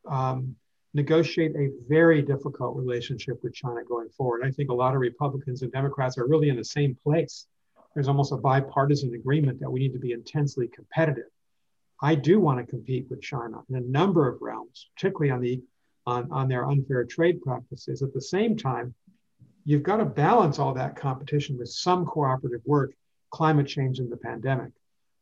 [0.06, 0.54] um,
[0.92, 4.42] negotiate a very difficult relationship with China going forward?
[4.44, 7.46] I think a lot of Republicans and Democrats are really in the same place.
[7.94, 11.30] There's almost a bipartisan agreement that we need to be intensely competitive
[12.00, 15.62] I do want to compete with China in a number of realms, particularly on the
[16.06, 18.00] on, on their unfair trade practices.
[18.00, 18.94] At the same time,
[19.64, 22.92] you've got to balance all that competition with some cooperative work.
[23.30, 24.72] Climate change and the pandemic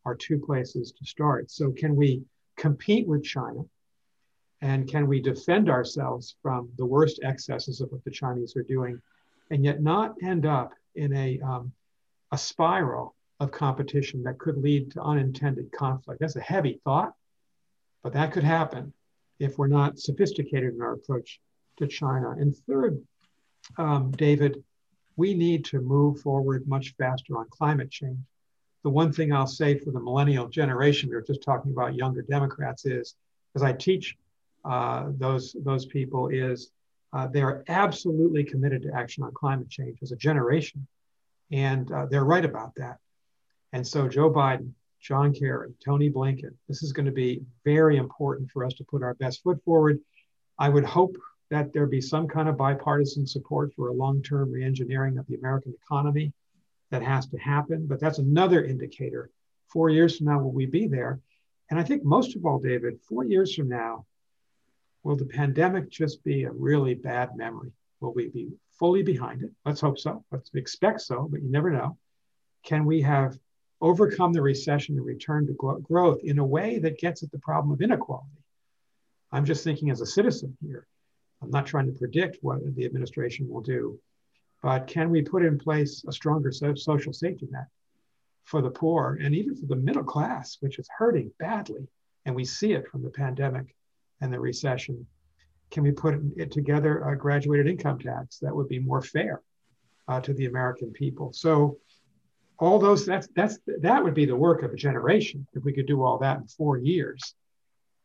[0.04, 1.50] are two places to start.
[1.50, 2.22] So, can we
[2.56, 3.62] compete with China?
[4.60, 9.00] And can we defend ourselves from the worst excesses of what the Chinese are doing
[9.50, 11.72] and yet not end up in a, um,
[12.32, 16.20] a spiral of competition that could lead to unintended conflict.
[16.20, 17.14] That's a heavy thought,
[18.02, 18.92] but that could happen
[19.38, 21.40] if we're not sophisticated in our approach
[21.78, 22.30] to China.
[22.30, 23.02] And third,
[23.76, 24.62] um, David,
[25.16, 28.18] we need to move forward much faster on climate change.
[28.82, 32.22] The one thing I'll say for the millennial generation, we were just talking about younger
[32.22, 33.14] Democrats, is
[33.56, 34.16] as I teach
[34.64, 36.70] uh, those, those people, is
[37.12, 40.86] uh, they are absolutely committed to action on climate change as a generation.
[41.50, 42.98] And uh, they're right about that.
[43.74, 46.54] And so Joe Biden, John Kerry, Tony Blinken.
[46.68, 49.98] This is going to be very important for us to put our best foot forward.
[50.60, 51.16] I would hope
[51.50, 55.74] that there be some kind of bipartisan support for a long-term reengineering of the American
[55.82, 56.32] economy.
[56.92, 59.28] That has to happen, but that's another indicator.
[59.66, 61.18] Four years from now, will we be there?
[61.68, 64.06] And I think most of all, David, four years from now,
[65.02, 67.72] will the pandemic just be a really bad memory?
[67.98, 69.50] Will we be fully behind it?
[69.64, 70.24] Let's hope so.
[70.30, 71.98] Let's expect so, but you never know.
[72.62, 73.36] Can we have
[73.80, 77.72] overcome the recession and return to growth in a way that gets at the problem
[77.72, 78.28] of inequality?
[79.32, 80.86] I'm just thinking as a citizen here.
[81.42, 83.98] I'm not trying to predict what the administration will do,
[84.62, 87.66] but can we put in place a stronger social safety net
[88.44, 91.86] for the poor and even for the middle class, which is hurting badly?
[92.24, 93.74] And we see it from the pandemic
[94.20, 95.06] and the recession.
[95.70, 99.42] Can we put it together a graduated income tax that would be more fair
[100.08, 101.32] uh, to the American people?
[101.32, 101.78] So
[102.64, 105.86] all those that's that's that would be the work of a generation if we could
[105.86, 107.34] do all that in four years.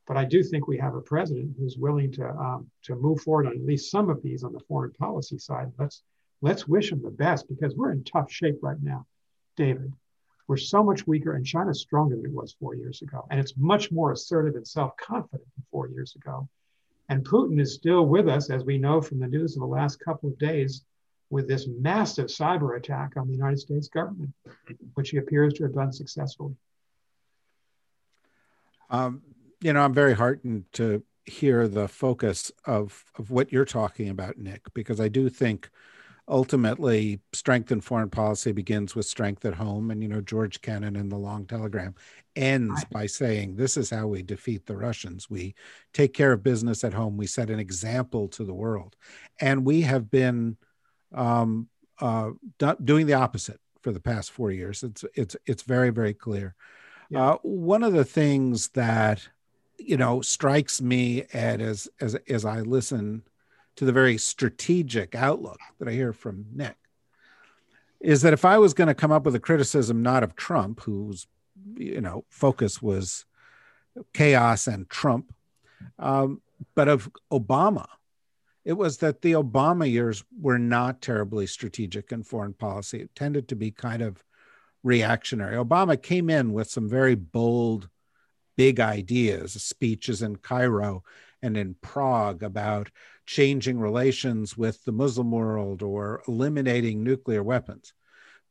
[0.07, 3.47] But I do think we have a president who's willing to um, to move forward
[3.47, 5.71] on at least some of these on the foreign policy side.
[5.77, 6.03] Let's
[6.41, 9.05] let's wish him the best because we're in tough shape right now,
[9.55, 9.93] David.
[10.47, 13.53] We're so much weaker, and China's stronger than it was four years ago, and it's
[13.55, 16.49] much more assertive and self-confident than four years ago.
[17.09, 19.99] And Putin is still with us, as we know from the news of the last
[19.99, 20.85] couple of days,
[21.29, 24.33] with this massive cyber attack on the United States government,
[24.95, 26.55] which he appears to have done successfully.
[28.89, 29.21] Um,
[29.61, 34.37] you know, I'm very heartened to hear the focus of of what you're talking about,
[34.37, 35.69] Nick, because I do think
[36.27, 39.91] ultimately strength in foreign policy begins with strength at home.
[39.91, 41.95] And you know, George Kennan in the Long Telegram
[42.35, 45.29] ends by saying, "This is how we defeat the Russians.
[45.29, 45.55] We
[45.93, 47.17] take care of business at home.
[47.17, 48.95] We set an example to the world,
[49.39, 50.57] and we have been."
[51.13, 51.67] Um,
[51.99, 52.31] uh,
[52.83, 54.83] doing the opposite for the past four years.
[54.83, 56.55] It's it's it's very very clear.
[57.09, 57.31] Yeah.
[57.31, 59.27] Uh, one of the things that
[59.77, 63.23] you know strikes me at as as as I listen
[63.77, 66.75] to the very strategic outlook that I hear from Nick
[67.99, 70.81] is that if I was going to come up with a criticism not of Trump,
[70.81, 71.27] whose
[71.75, 73.25] you know focus was
[74.13, 75.33] chaos and Trump,
[75.97, 76.41] um,
[76.75, 77.87] but of Obama,
[78.65, 82.99] it was that the Obama years were not terribly strategic in foreign policy.
[83.01, 84.23] It tended to be kind of
[84.83, 85.55] reactionary.
[85.55, 87.89] Obama came in with some very bold,
[88.57, 91.03] big ideas, speeches in Cairo
[91.41, 92.89] and in Prague about
[93.25, 97.93] changing relations with the Muslim world or eliminating nuclear weapons.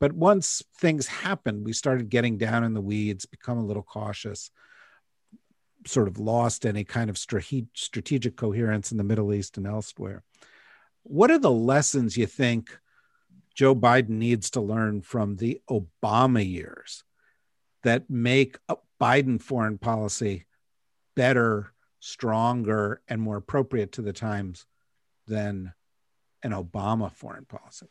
[0.00, 4.50] But once things happened, we started getting down in the weeds, become a little cautious
[5.86, 10.22] sort of lost any kind of strategic coherence in the Middle East and elsewhere.
[11.02, 12.76] What are the lessons you think
[13.54, 17.04] Joe Biden needs to learn from the Obama years
[17.82, 18.58] that make
[19.00, 20.44] Biden foreign policy
[21.16, 24.66] better, stronger, and more appropriate to the times
[25.26, 25.72] than
[26.42, 27.86] an Obama foreign policy?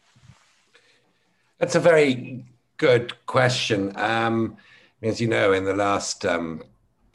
[1.57, 2.45] That's a very
[2.77, 3.91] good question.
[3.95, 4.57] Um,
[5.01, 6.63] as you know, in the last um,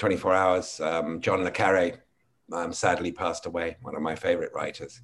[0.02, 2.02] 24 hours, um, John le Carre
[2.52, 5.00] um, sadly passed away, one of my favorite writers.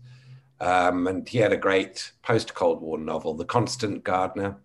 [0.61, 4.57] Um, and he had a great post Cold War novel, The Constant Gardener.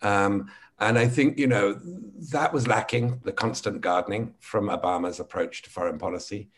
[0.00, 1.76] Um, and I think, you know,
[2.30, 6.50] that was lacking, the constant gardening from Obama's approach to foreign policy.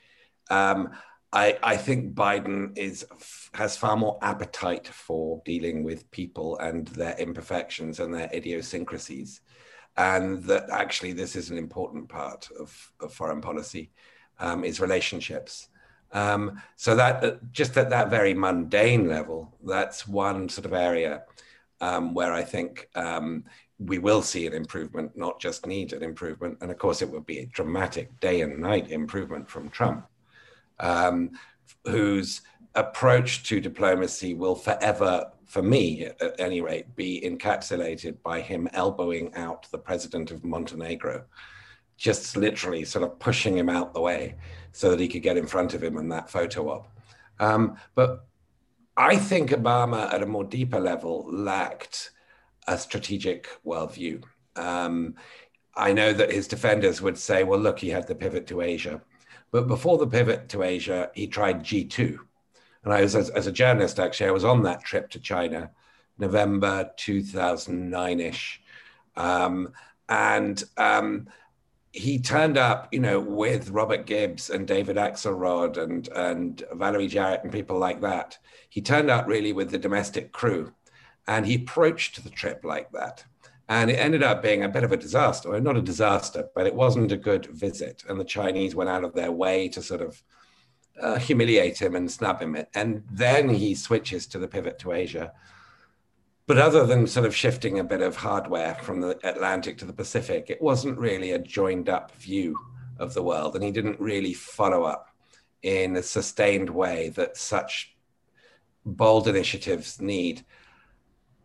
[0.50, 0.90] Um,
[1.32, 3.06] I, I, think Biden is
[3.54, 9.40] has far more appetite for dealing with people and their imperfections and their idiosyncrasies
[9.96, 13.90] and that actually this is an important part of, of foreign policy
[14.38, 15.68] um, is relationships.
[16.12, 21.22] Um, so that uh, just at that very mundane level, that's one sort of area
[21.80, 23.44] um, where I think um,
[23.78, 26.58] we will see an improvement, not just need an improvement.
[26.60, 30.06] And of course, it will be a dramatic day and night improvement from Trump,
[30.80, 31.30] um,
[31.84, 32.42] whose
[32.74, 39.34] approach to diplomacy will forever for me at any rate, be encapsulated by him elbowing
[39.34, 41.24] out the president of Montenegro,
[41.96, 44.36] just literally sort of pushing him out the way
[44.70, 46.88] so that he could get in front of him in that photo op.
[47.40, 48.28] Um, but
[48.96, 52.12] I think Obama, at a more deeper level, lacked
[52.68, 54.22] a strategic worldview.
[54.54, 55.16] Um,
[55.74, 59.02] I know that his defenders would say, well, look, he had the pivot to Asia.
[59.50, 62.18] But before the pivot to Asia, he tried G2,
[62.84, 65.70] and I was, as, as a journalist, actually, I was on that trip to China,
[66.18, 68.62] November 2009 ish.
[69.16, 69.72] Um,
[70.08, 71.28] and um,
[71.92, 77.42] he turned up, you know, with Robert Gibbs and David Axelrod and, and Valerie Jarrett
[77.42, 78.38] and people like that.
[78.68, 80.72] He turned up really with the domestic crew
[81.26, 83.24] and he approached the trip like that.
[83.68, 86.66] And it ended up being a bit of a disaster, or not a disaster, but
[86.66, 88.02] it wasn't a good visit.
[88.08, 90.20] And the Chinese went out of their way to sort of
[91.00, 92.56] uh, humiliate him and snub him.
[92.74, 95.32] And then he switches to the pivot to Asia.
[96.46, 99.92] But other than sort of shifting a bit of hardware from the Atlantic to the
[99.92, 102.58] Pacific, it wasn't really a joined up view
[102.98, 103.54] of the world.
[103.54, 105.08] And he didn't really follow up
[105.62, 107.94] in a sustained way that such
[108.84, 110.44] bold initiatives need.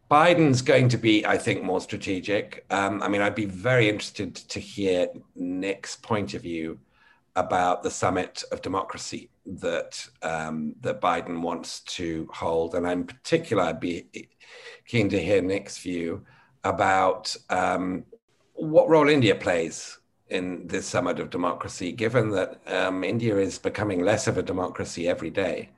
[0.09, 2.65] Biden's going to be, I think, more strategic.
[2.69, 6.79] Um, I mean, I'd be very interested to hear Nick's point of view
[7.35, 13.63] about the summit of democracy that um, that Biden wants to hold, and in particular,
[13.63, 14.07] I'd be
[14.85, 16.25] keen to hear Nick's view
[16.63, 18.05] about um,
[18.53, 24.03] what role India plays in this summit of democracy, given that um, India is becoming
[24.03, 25.69] less of a democracy every day,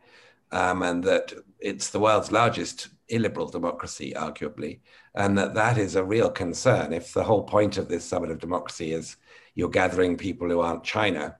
[0.51, 4.79] um, and that it's the world's largest illiberal democracy, arguably,
[5.15, 6.93] and that that is a real concern.
[6.93, 9.17] If the whole point of this summit of democracy is
[9.55, 11.35] you're gathering people who aren't China,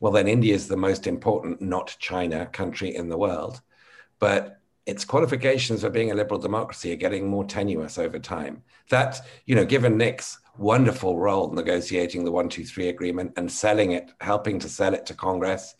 [0.00, 3.60] well, then India is the most important not China country in the world.
[4.18, 8.62] But its qualifications for being a liberal democracy are getting more tenuous over time.
[8.90, 14.58] That, you know, given Nick's wonderful role negotiating the 123 agreement and selling it, helping
[14.58, 15.74] to sell it to Congress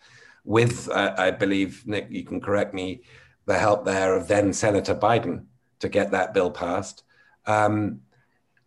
[0.44, 3.02] with, uh, I believe, Nick, you can correct me,
[3.46, 5.46] the help there of then Senator Biden
[5.80, 7.02] to get that bill passed.
[7.46, 8.02] Um,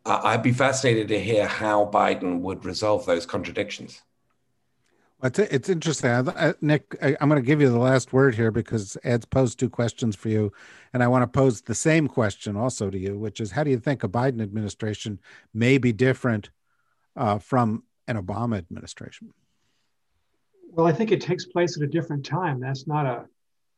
[0.05, 4.03] I'd be fascinated to hear how Biden would resolve those contradictions.
[5.25, 6.95] It's it's interesting, I, Nick.
[7.01, 10.15] I, am going to give you the last word here because Ed's posed two questions
[10.15, 10.53] for you,
[10.93, 13.71] and I want to pose the same question also to you, which is, how do
[13.71, 15.19] you think a Biden administration
[15.51, 16.51] may be different
[17.15, 19.33] uh, from an Obama administration?
[20.69, 22.59] Well, I think it takes place at a different time.
[22.59, 23.25] That's not a.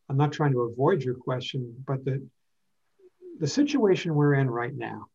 [0.10, 2.28] I'm not trying to avoid your question, but the
[3.40, 5.08] the situation we're in right now,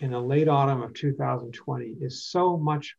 [0.00, 2.96] in the late autumn of 2020, is so much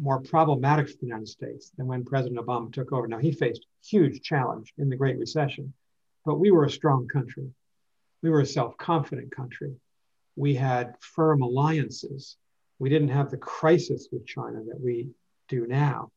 [0.00, 3.06] more problematic for the United States than when President Obama took over.
[3.06, 5.72] Now, he faced huge challenge in the Great Recession,
[6.24, 7.50] but we were a strong country.
[8.22, 9.74] We were a self confident country.
[10.36, 12.36] We had firm alliances.
[12.78, 15.10] We didn't have the crisis with China that we
[15.48, 16.10] do now.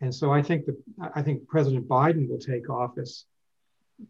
[0.00, 0.76] And so I think that
[1.14, 3.26] I think President Biden will take office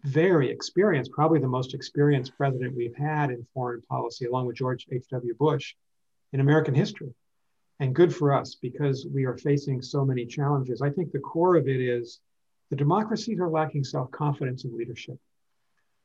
[0.04, 4.86] very experienced, probably the most experienced president we've had in foreign policy, along with George
[4.92, 5.34] H.W.
[5.34, 5.74] Bush
[6.32, 7.12] in American history
[7.80, 10.82] and good for us because we are facing so many challenges.
[10.82, 12.20] I think the core of it is
[12.68, 15.18] the democracies are lacking self confidence in leadership.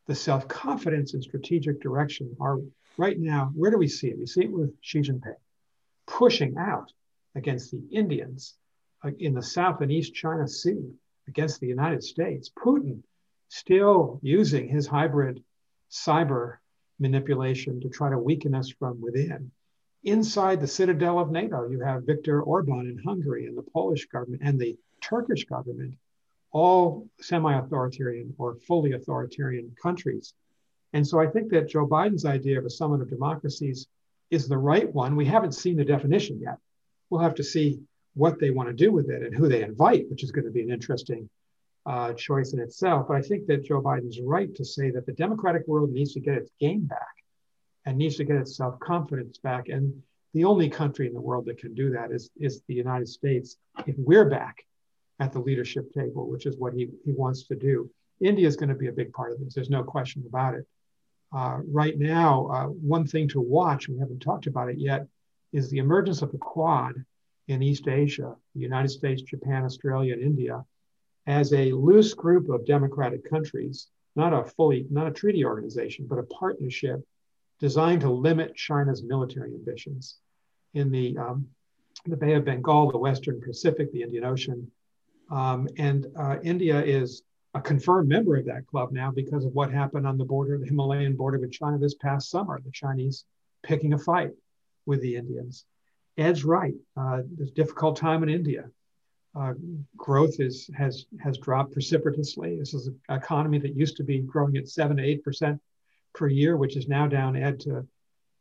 [0.08, 2.60] The self confidence and strategic direction are
[2.98, 4.18] right now, where do we see it?
[4.18, 5.36] We see it with Xi Jinping
[6.08, 6.92] pushing out
[7.36, 8.56] against the Indians
[9.20, 10.94] in the South and East China Sea,
[11.28, 12.52] against the United States.
[12.58, 13.02] Putin
[13.50, 15.44] still using his hybrid
[15.92, 16.58] cyber
[17.00, 19.52] manipulation to try to weaken us from within.
[20.06, 24.44] Inside the citadel of NATO, you have Viktor Orban in Hungary and the Polish government
[24.46, 25.96] and the Turkish government,
[26.52, 30.36] all semi authoritarian or fully authoritarian countries.
[30.94, 33.88] And so I think that Joe Biden's idea of a summit of democracies
[34.30, 35.16] is the right one.
[35.16, 36.60] We haven't seen the definition yet.
[37.10, 37.80] We'll have to see
[38.14, 40.52] what they want to do with it and who they invite, which is going to
[40.52, 41.28] be an interesting
[41.88, 43.08] uh, choice in itself.
[43.08, 46.20] But I think that Joe Biden's right to say that the democratic world needs to
[46.20, 47.25] get its game back
[47.86, 49.70] and needs to get its self confidence back.
[49.70, 50.02] And
[50.34, 53.58] the only country in the world that can do that is, is the United States.
[53.86, 54.66] If we're back
[55.20, 58.70] at the leadership table, which is what he, he wants to do, India is going
[58.70, 59.54] to be a big part of this.
[59.54, 60.66] There's no question about it.
[61.34, 65.08] Uh, right now, uh, one thing to watch, we haven't talked about it yet,
[65.54, 66.96] is the emergence of the Quad
[67.48, 70.64] in East Asia, the United States, Japan, Australia, and India,
[71.28, 76.20] as a loose group of democratic countries, not a fully, not a treaty organization, but
[76.20, 77.06] a partnership
[77.60, 80.18] designed to limit China's military ambitions
[80.74, 81.48] in the, um,
[82.06, 84.70] the Bay of Bengal, the Western Pacific, the Indian Ocean.
[85.32, 89.72] Um, and uh, India is a confirmed member of that club now because of what
[89.72, 93.26] happened on the border, the Himalayan border with China this past summer, the Chinese
[93.64, 94.32] picking a fight
[94.86, 95.66] with the Indians.
[96.18, 96.76] Ed's right.
[96.96, 98.66] Uh, there's a difficult time in India.
[99.38, 99.54] Uh,
[99.98, 102.58] growth is, has, has dropped precipitously.
[102.58, 105.62] This is an economy that used to be growing at seven to eight percent
[106.16, 107.86] per year, which is now down ed to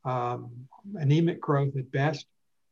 [0.04, 0.50] um,
[0.94, 2.26] anemic growth at best.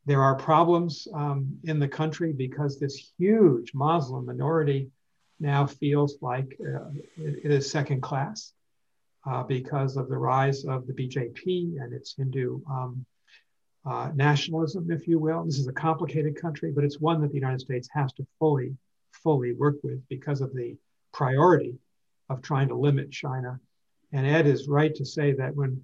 [0.07, 4.91] There are problems um, in the country because this huge Muslim minority
[5.39, 8.53] now feels like uh, it, it is second class
[9.27, 13.05] uh, because of the rise of the BJP and its Hindu um,
[13.85, 15.45] uh, nationalism, if you will.
[15.45, 18.77] This is a complicated country, but it's one that the United States has to fully,
[19.13, 20.77] fully work with because of the
[21.13, 21.77] priority
[22.29, 23.61] of trying to limit China
[24.13, 25.83] and Ed is right to say that when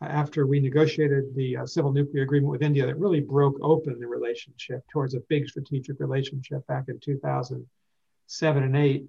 [0.00, 4.06] after we negotiated the uh, civil nuclear agreement with India that really broke open the
[4.06, 9.04] relationship towards a big strategic relationship back in 2007 and 8,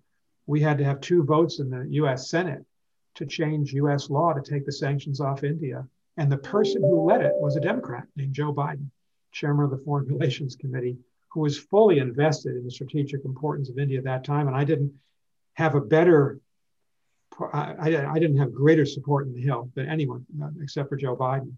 [0.48, 2.66] we had to have two votes in the US Senate
[3.16, 5.86] to change US law to take the sanctions off India.
[6.18, 8.90] And the person who led it was a Democrat named Joe Biden,
[9.32, 10.98] chairman of the Foreign Relations Committee,
[11.30, 14.48] who was fully invested in the strategic importance of India at that time.
[14.48, 14.94] And I didn't
[15.54, 16.40] have a better
[17.54, 21.16] I, I, didn't have greater support in the Hill than anyone uh, except for Joe
[21.16, 21.54] Biden.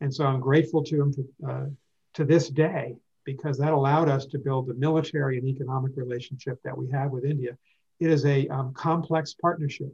[0.00, 1.66] And so I'm grateful to him to, uh,
[2.14, 6.76] to this day because that allowed us to build the military and economic relationship that
[6.76, 7.56] we have with India.
[8.00, 9.92] It is a um, complex partnership,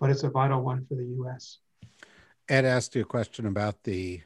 [0.00, 1.58] but it's a vital one for the U.S.
[2.48, 4.20] Ed asked you a question about the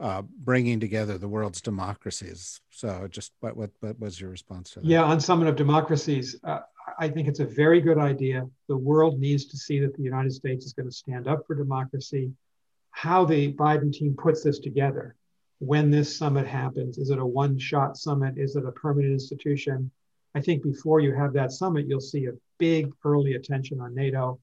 [0.00, 2.60] uh, bringing together the world's democracies.
[2.70, 4.86] So, just what, what what was your response to that?
[4.86, 6.60] Yeah, on Summit of Democracies, uh,
[7.00, 8.46] I think it's a very good idea.
[8.68, 11.54] The world needs to see that the United States is going to stand up for
[11.54, 12.30] democracy.
[12.90, 15.16] How the Biden team puts this together,
[15.60, 18.36] when this summit happens, is it a one shot summit?
[18.36, 19.90] Is it a permanent institution?
[20.34, 24.38] I think before you have that summit, you'll see a big early attention on NATO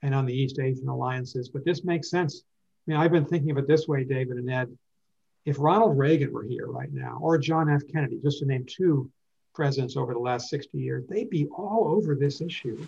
[0.00, 1.50] and on the East Asian alliances.
[1.50, 2.42] But this makes sense.
[2.42, 4.74] I mean, I've been thinking of it this way, David and Ed.
[5.44, 7.82] If Ronald Reagan were here right now, or John F.
[7.92, 9.10] Kennedy, just to name two
[9.58, 12.78] presidents over the last 60 years, they'd be all over this issue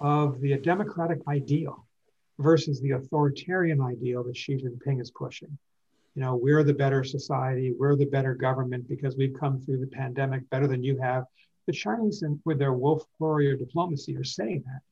[0.00, 1.84] of the democratic ideal
[2.38, 5.58] versus the authoritarian ideal that Xi Jinping is pushing.
[6.14, 9.88] You know, we're the better society, we're the better government because we've come through the
[9.88, 11.24] pandemic better than you have.
[11.66, 14.82] The Chinese, with their wolf warrior diplomacy, are saying that.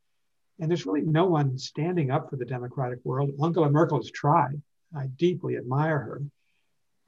[0.58, 3.30] And there's really no one standing up for the democratic world.
[3.40, 4.60] Angela Merkel has tried.
[4.96, 6.22] I deeply admire her.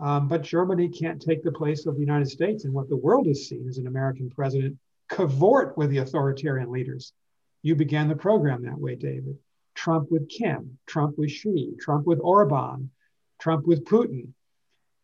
[0.00, 2.64] Um, but Germany can't take the place of the United States.
[2.64, 4.78] And what the world has seen as an American president
[5.10, 7.12] cavort with the authoritarian leaders.
[7.62, 9.36] You began the program that way, David.
[9.74, 12.90] Trump with Kim, Trump with Xi, Trump with Orban,
[13.38, 14.28] Trump with Putin.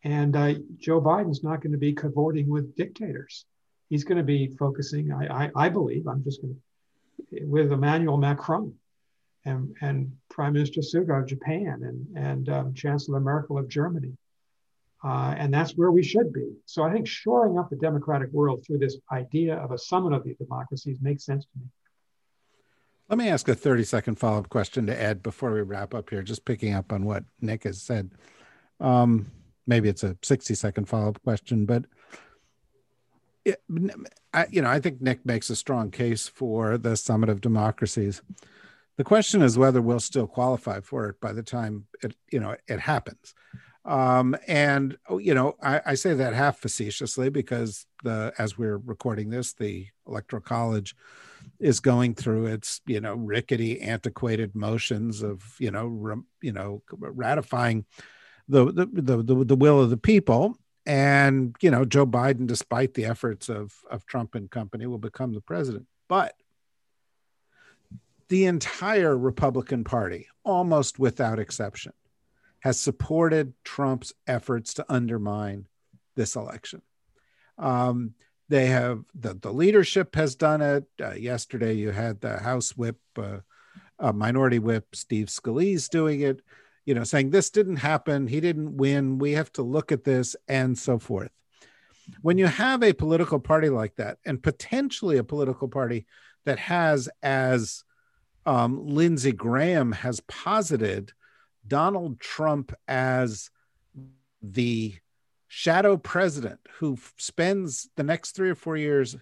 [0.03, 3.45] And uh, Joe Biden's not going to be cavorting with dictators.
[3.89, 6.55] He's going to be focusing, I, I, I believe, I'm just going
[7.31, 8.73] to, with Emmanuel Macron
[9.45, 14.13] and, and Prime Minister Suga of Japan and, and um, Chancellor Merkel of Germany.
[15.03, 16.49] Uh, and that's where we should be.
[16.65, 20.23] So I think shoring up the democratic world through this idea of a summit of
[20.23, 21.65] the democracies makes sense to me.
[23.09, 26.09] Let me ask a 30 second follow up question to Ed before we wrap up
[26.09, 28.11] here, just picking up on what Nick has said.
[28.79, 29.31] Um,
[29.65, 31.85] maybe it's a 60 second follow up question, but
[33.45, 33.61] it,
[34.33, 38.21] I, you know, I think Nick makes a strong case for the summit of democracies.
[38.97, 42.57] The question is whether we'll still qualify for it by the time it, you know,
[42.67, 43.33] it happens.
[43.87, 48.77] Um, and oh, you know, I, I, say that half facetiously because the as we're
[48.77, 50.93] recording this, the Electoral College
[51.57, 56.83] is going through its you know rickety, antiquated motions of you know re, you know
[56.91, 57.85] ratifying
[58.49, 60.57] the, the the the the will of the people.
[60.85, 65.33] And you know, Joe Biden, despite the efforts of of Trump and company, will become
[65.33, 65.85] the president.
[66.09, 66.33] But
[68.27, 71.93] the entire Republican Party, almost without exception,
[72.61, 75.67] has supported Trump's efforts to undermine
[76.15, 76.81] this election.
[77.57, 78.13] Um,
[78.49, 80.85] they have the, the leadership has done it.
[81.01, 83.39] Uh, yesterday, you had the House Whip, uh,
[83.99, 86.41] uh, Minority Whip, Steve Scalise doing it.
[86.85, 89.17] You know, saying this didn't happen, he didn't win.
[89.17, 91.31] We have to look at this, and so forth.
[92.21, 96.05] When you have a political party like that, and potentially a political party
[96.45, 97.83] that has, as
[98.45, 101.11] um, Lindsey Graham has posited,
[101.67, 103.49] Donald Trump as
[104.41, 104.95] the
[105.47, 109.15] shadow president who spends the next three or four years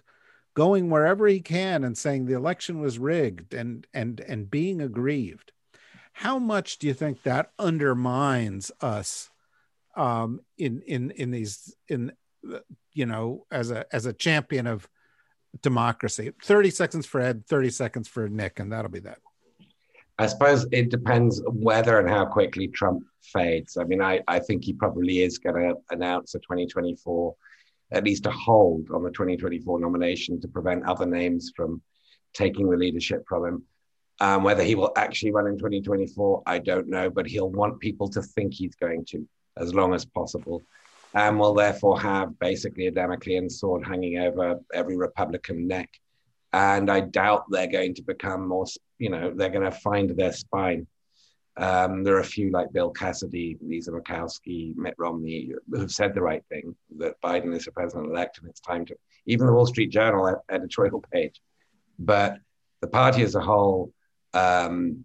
[0.54, 5.52] going wherever he can and saying the election was rigged and and and being aggrieved.
[6.12, 9.30] How much do you think that undermines us
[9.96, 12.12] um, in in in these in
[12.92, 14.88] you know as a as a champion of
[15.60, 16.32] democracy?
[16.42, 19.18] 30 seconds for ed 30 seconds for nick and that'll be that
[20.18, 23.76] I suppose it depends whether and how quickly Trump fades.
[23.76, 27.34] I mean, I, I think he probably is going to announce a 2024,
[27.92, 31.82] at least a hold on the 2024 nomination to prevent other names from
[32.32, 33.62] taking the leadership from him.
[34.18, 38.08] Um, whether he will actually run in 2024, I don't know, but he'll want people
[38.08, 40.62] to think he's going to as long as possible.
[41.12, 45.90] And will therefore have basically a Damoclean sword hanging over every Republican neck
[46.56, 48.64] and I doubt they're going to become more,
[48.98, 50.86] you know, they're going to find their spine.
[51.58, 56.22] Um, there are a few like Bill Cassidy, Lisa Murkowski, Mitt Romney who've said the
[56.22, 58.96] right thing that Biden is the president elect and it's time to,
[59.26, 61.40] even the Wall Street Journal editorial page.
[61.98, 62.38] But
[62.80, 63.92] the party as a whole,
[64.32, 65.04] um,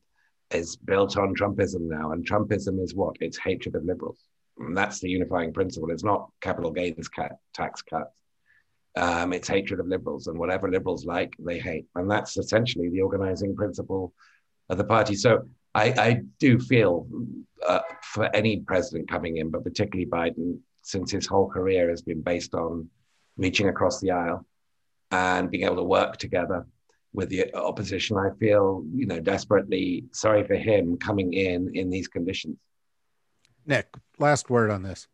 [0.52, 2.12] is built on Trumpism now.
[2.12, 3.16] And Trumpism is what?
[3.20, 4.20] It's hatred of liberals.
[4.58, 5.92] And that's the unifying principle.
[5.92, 8.12] It's not capital gains cut, tax cuts.
[8.96, 10.28] Um, it's hatred of liberals.
[10.28, 11.86] And whatever liberals like, they hate.
[11.96, 14.14] And that's essentially the organizing principle
[14.70, 15.16] of the party.
[15.16, 17.08] So I, I do feel
[17.66, 22.22] uh, for any president coming in, but particularly Biden, since his whole career has been
[22.22, 22.90] based on
[23.38, 24.46] reaching across the aisle
[25.12, 26.66] and being able to work together
[27.14, 28.18] with the opposition.
[28.18, 32.58] I feel, you know, desperately sorry for him coming in in these conditions.
[33.66, 33.88] Nick,
[34.18, 35.08] last word on this.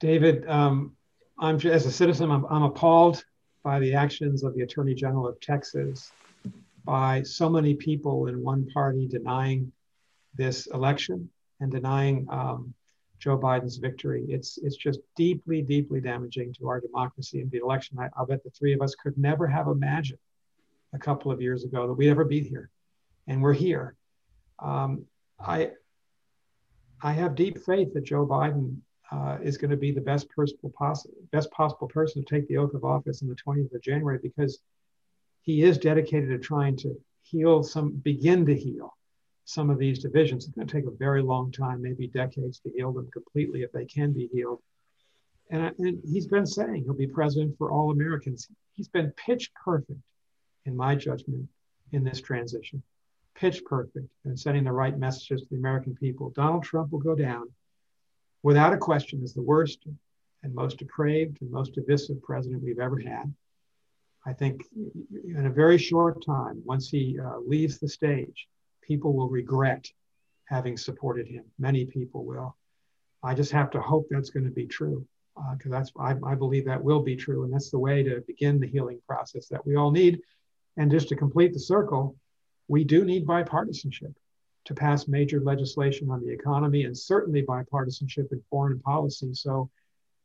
[0.00, 0.95] David, um,
[1.38, 3.24] I'm as a citizen, I'm, I'm appalled
[3.62, 6.10] by the actions of the Attorney General of Texas,
[6.84, 9.72] by so many people in one party denying
[10.34, 11.28] this election
[11.60, 12.72] and denying um,
[13.18, 14.24] Joe Biden's victory.
[14.28, 17.98] It's it's just deeply, deeply damaging to our democracy and the election.
[17.98, 20.18] I, will bet the three of us could never have imagined
[20.92, 22.70] a couple of years ago that we'd ever be here,
[23.26, 23.94] and we're here.
[24.58, 25.06] Um,
[25.40, 25.72] I
[27.02, 28.78] I have deep faith that Joe Biden
[29.12, 32.56] uh, is going to be the best possible possible best possible person to take the
[32.56, 34.58] oath of office on the 20th of January because
[35.42, 38.96] he is dedicated to trying to heal some begin to heal
[39.44, 40.44] some of these divisions.
[40.44, 43.70] It's going to take a very long time, maybe decades, to heal them completely if
[43.72, 44.60] they can be healed.
[45.50, 48.48] And, and he's been saying he'll be president for all Americans.
[48.74, 50.00] He's been pitch perfect
[50.64, 51.48] in my judgment,
[51.92, 52.82] in this transition.
[53.36, 56.30] Pitch perfect and sending the right messages to the American people.
[56.30, 57.48] Donald Trump will go down
[58.46, 59.88] without a question is the worst
[60.44, 63.34] and most depraved and most divisive president we've ever had.
[64.24, 64.62] I think
[65.36, 68.46] in a very short time, once he uh, leaves the stage,
[68.82, 69.84] people will regret
[70.44, 71.42] having supported him.
[71.58, 72.56] Many people will.
[73.20, 75.04] I just have to hope that's going to be true
[75.54, 78.22] because uh, that's I, I, believe that will be true, and that's the way to
[78.28, 80.20] begin the healing process that we all need.
[80.76, 82.14] And just to complete the circle,
[82.68, 84.14] we do need bipartisanship
[84.66, 89.32] to pass major legislation on the economy and certainly bipartisanship in foreign policy.
[89.32, 89.70] So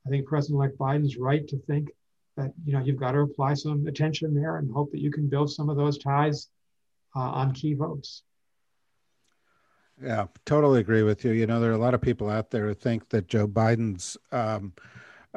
[0.05, 1.89] I think President-elect Biden's right to think
[2.37, 5.29] that you know you've got to apply some attention there and hope that you can
[5.29, 6.47] build some of those ties
[7.15, 8.23] uh, on key votes.
[10.01, 11.31] Yeah, totally agree with you.
[11.31, 14.17] You know, there are a lot of people out there who think that Joe Biden's
[14.31, 14.73] um,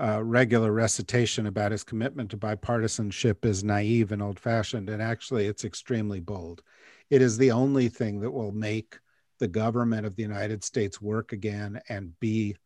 [0.01, 4.89] uh, regular recitation about his commitment to bipartisanship is naive and old fashioned.
[4.89, 6.63] And actually, it's extremely bold.
[7.11, 8.99] It is the only thing that will make
[9.39, 12.57] the government of the United States work again and be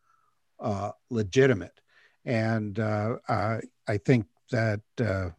[0.60, 1.80] uh, legitimate.
[2.24, 5.30] And uh, I think that uh,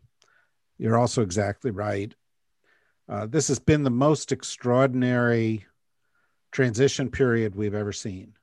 [0.77, 2.13] you're also exactly right.
[3.07, 5.65] Uh, this has been the most extraordinary
[6.51, 8.33] transition period we've ever seen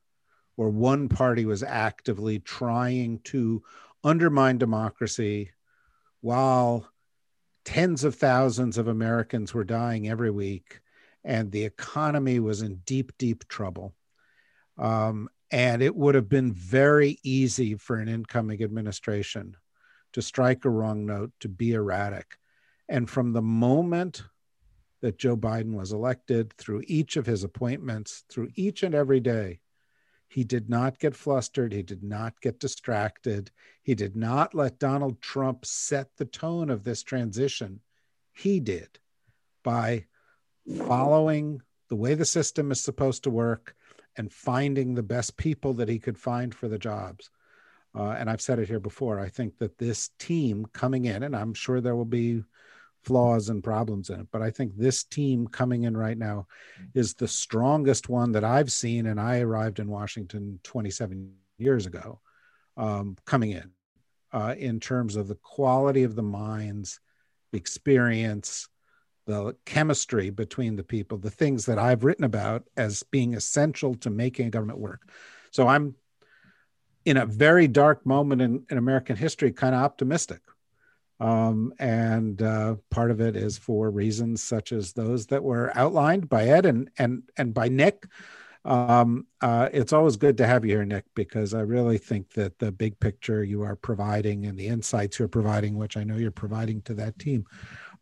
[0.57, 3.63] where one party was actively trying to
[4.03, 5.51] undermine democracy
[6.21, 6.89] while
[7.67, 10.81] tens of thousands of Americans were dying every week
[11.25, 13.93] and the economy was in deep, deep trouble.
[14.79, 19.57] Um, and it would have been very easy for an incoming administration
[20.13, 22.39] to strike a wrong note, to be erratic.
[22.89, 24.23] And from the moment
[25.03, 29.59] that Joe Biden was elected, through each of his appointments, through each and every day,
[30.29, 31.73] he did not get flustered.
[31.73, 33.51] He did not get distracted.
[33.83, 37.81] He did not let Donald Trump set the tone of this transition.
[38.33, 38.99] He did
[39.63, 40.07] by
[40.87, 43.75] following the way the system is supposed to work
[44.17, 47.31] and finding the best people that he could find for the jobs.
[47.95, 49.21] Uh, and I've said it here before.
[49.21, 52.43] I think that this team coming in, and I'm sure there will be
[53.07, 54.27] flaws and problems in it.
[54.33, 56.49] But I think this team coming in right now
[56.93, 59.07] is the strongest one that I've seen.
[59.07, 62.21] And I arrived in Washington 27 years ago,
[62.77, 63.71] um, coming in
[64.33, 66.99] uh, in terms of the quality of the minds,
[67.53, 68.69] the experience,
[69.27, 74.11] the chemistry between the people, the things that I've written about as being essential to
[74.11, 75.09] making government work.
[75.53, 75.95] So I'm
[77.05, 80.41] in a very dark moment in, in American history, kind of optimistic
[81.21, 86.29] um, and uh, part of it is for reasons such as those that were outlined
[86.29, 88.07] by Ed and and and by Nick.
[88.65, 92.59] Um, uh, it's always good to have you here, Nick, because I really think that
[92.59, 96.33] the big picture you are providing and the insights you're providing, which I know you're
[96.33, 97.45] providing to that team,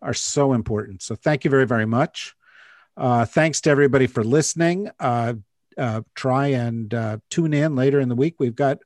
[0.01, 1.03] are so important.
[1.03, 2.35] So thank you very, very much.
[2.97, 4.91] Uh, thanks to everybody for listening.
[4.99, 5.35] Uh,
[5.77, 8.37] uh, try and uh, tune in later in the week.
[8.39, 8.79] We've got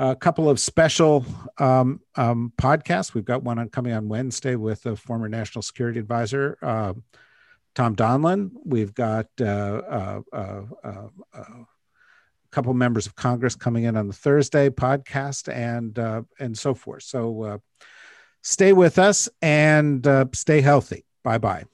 [0.00, 1.26] a couple of special
[1.58, 3.12] um, um, podcasts.
[3.12, 6.94] We've got one on, coming on Wednesday with the former National Security Advisor, uh,
[7.74, 8.50] Tom Donilon.
[8.64, 11.66] We've got uh, uh, uh, uh a
[12.50, 17.02] couple members of Congress coming in on the Thursday podcast and uh, and so forth.
[17.02, 17.60] So
[18.42, 21.04] stay with us and stay healthy.
[21.22, 21.64] Bye bye.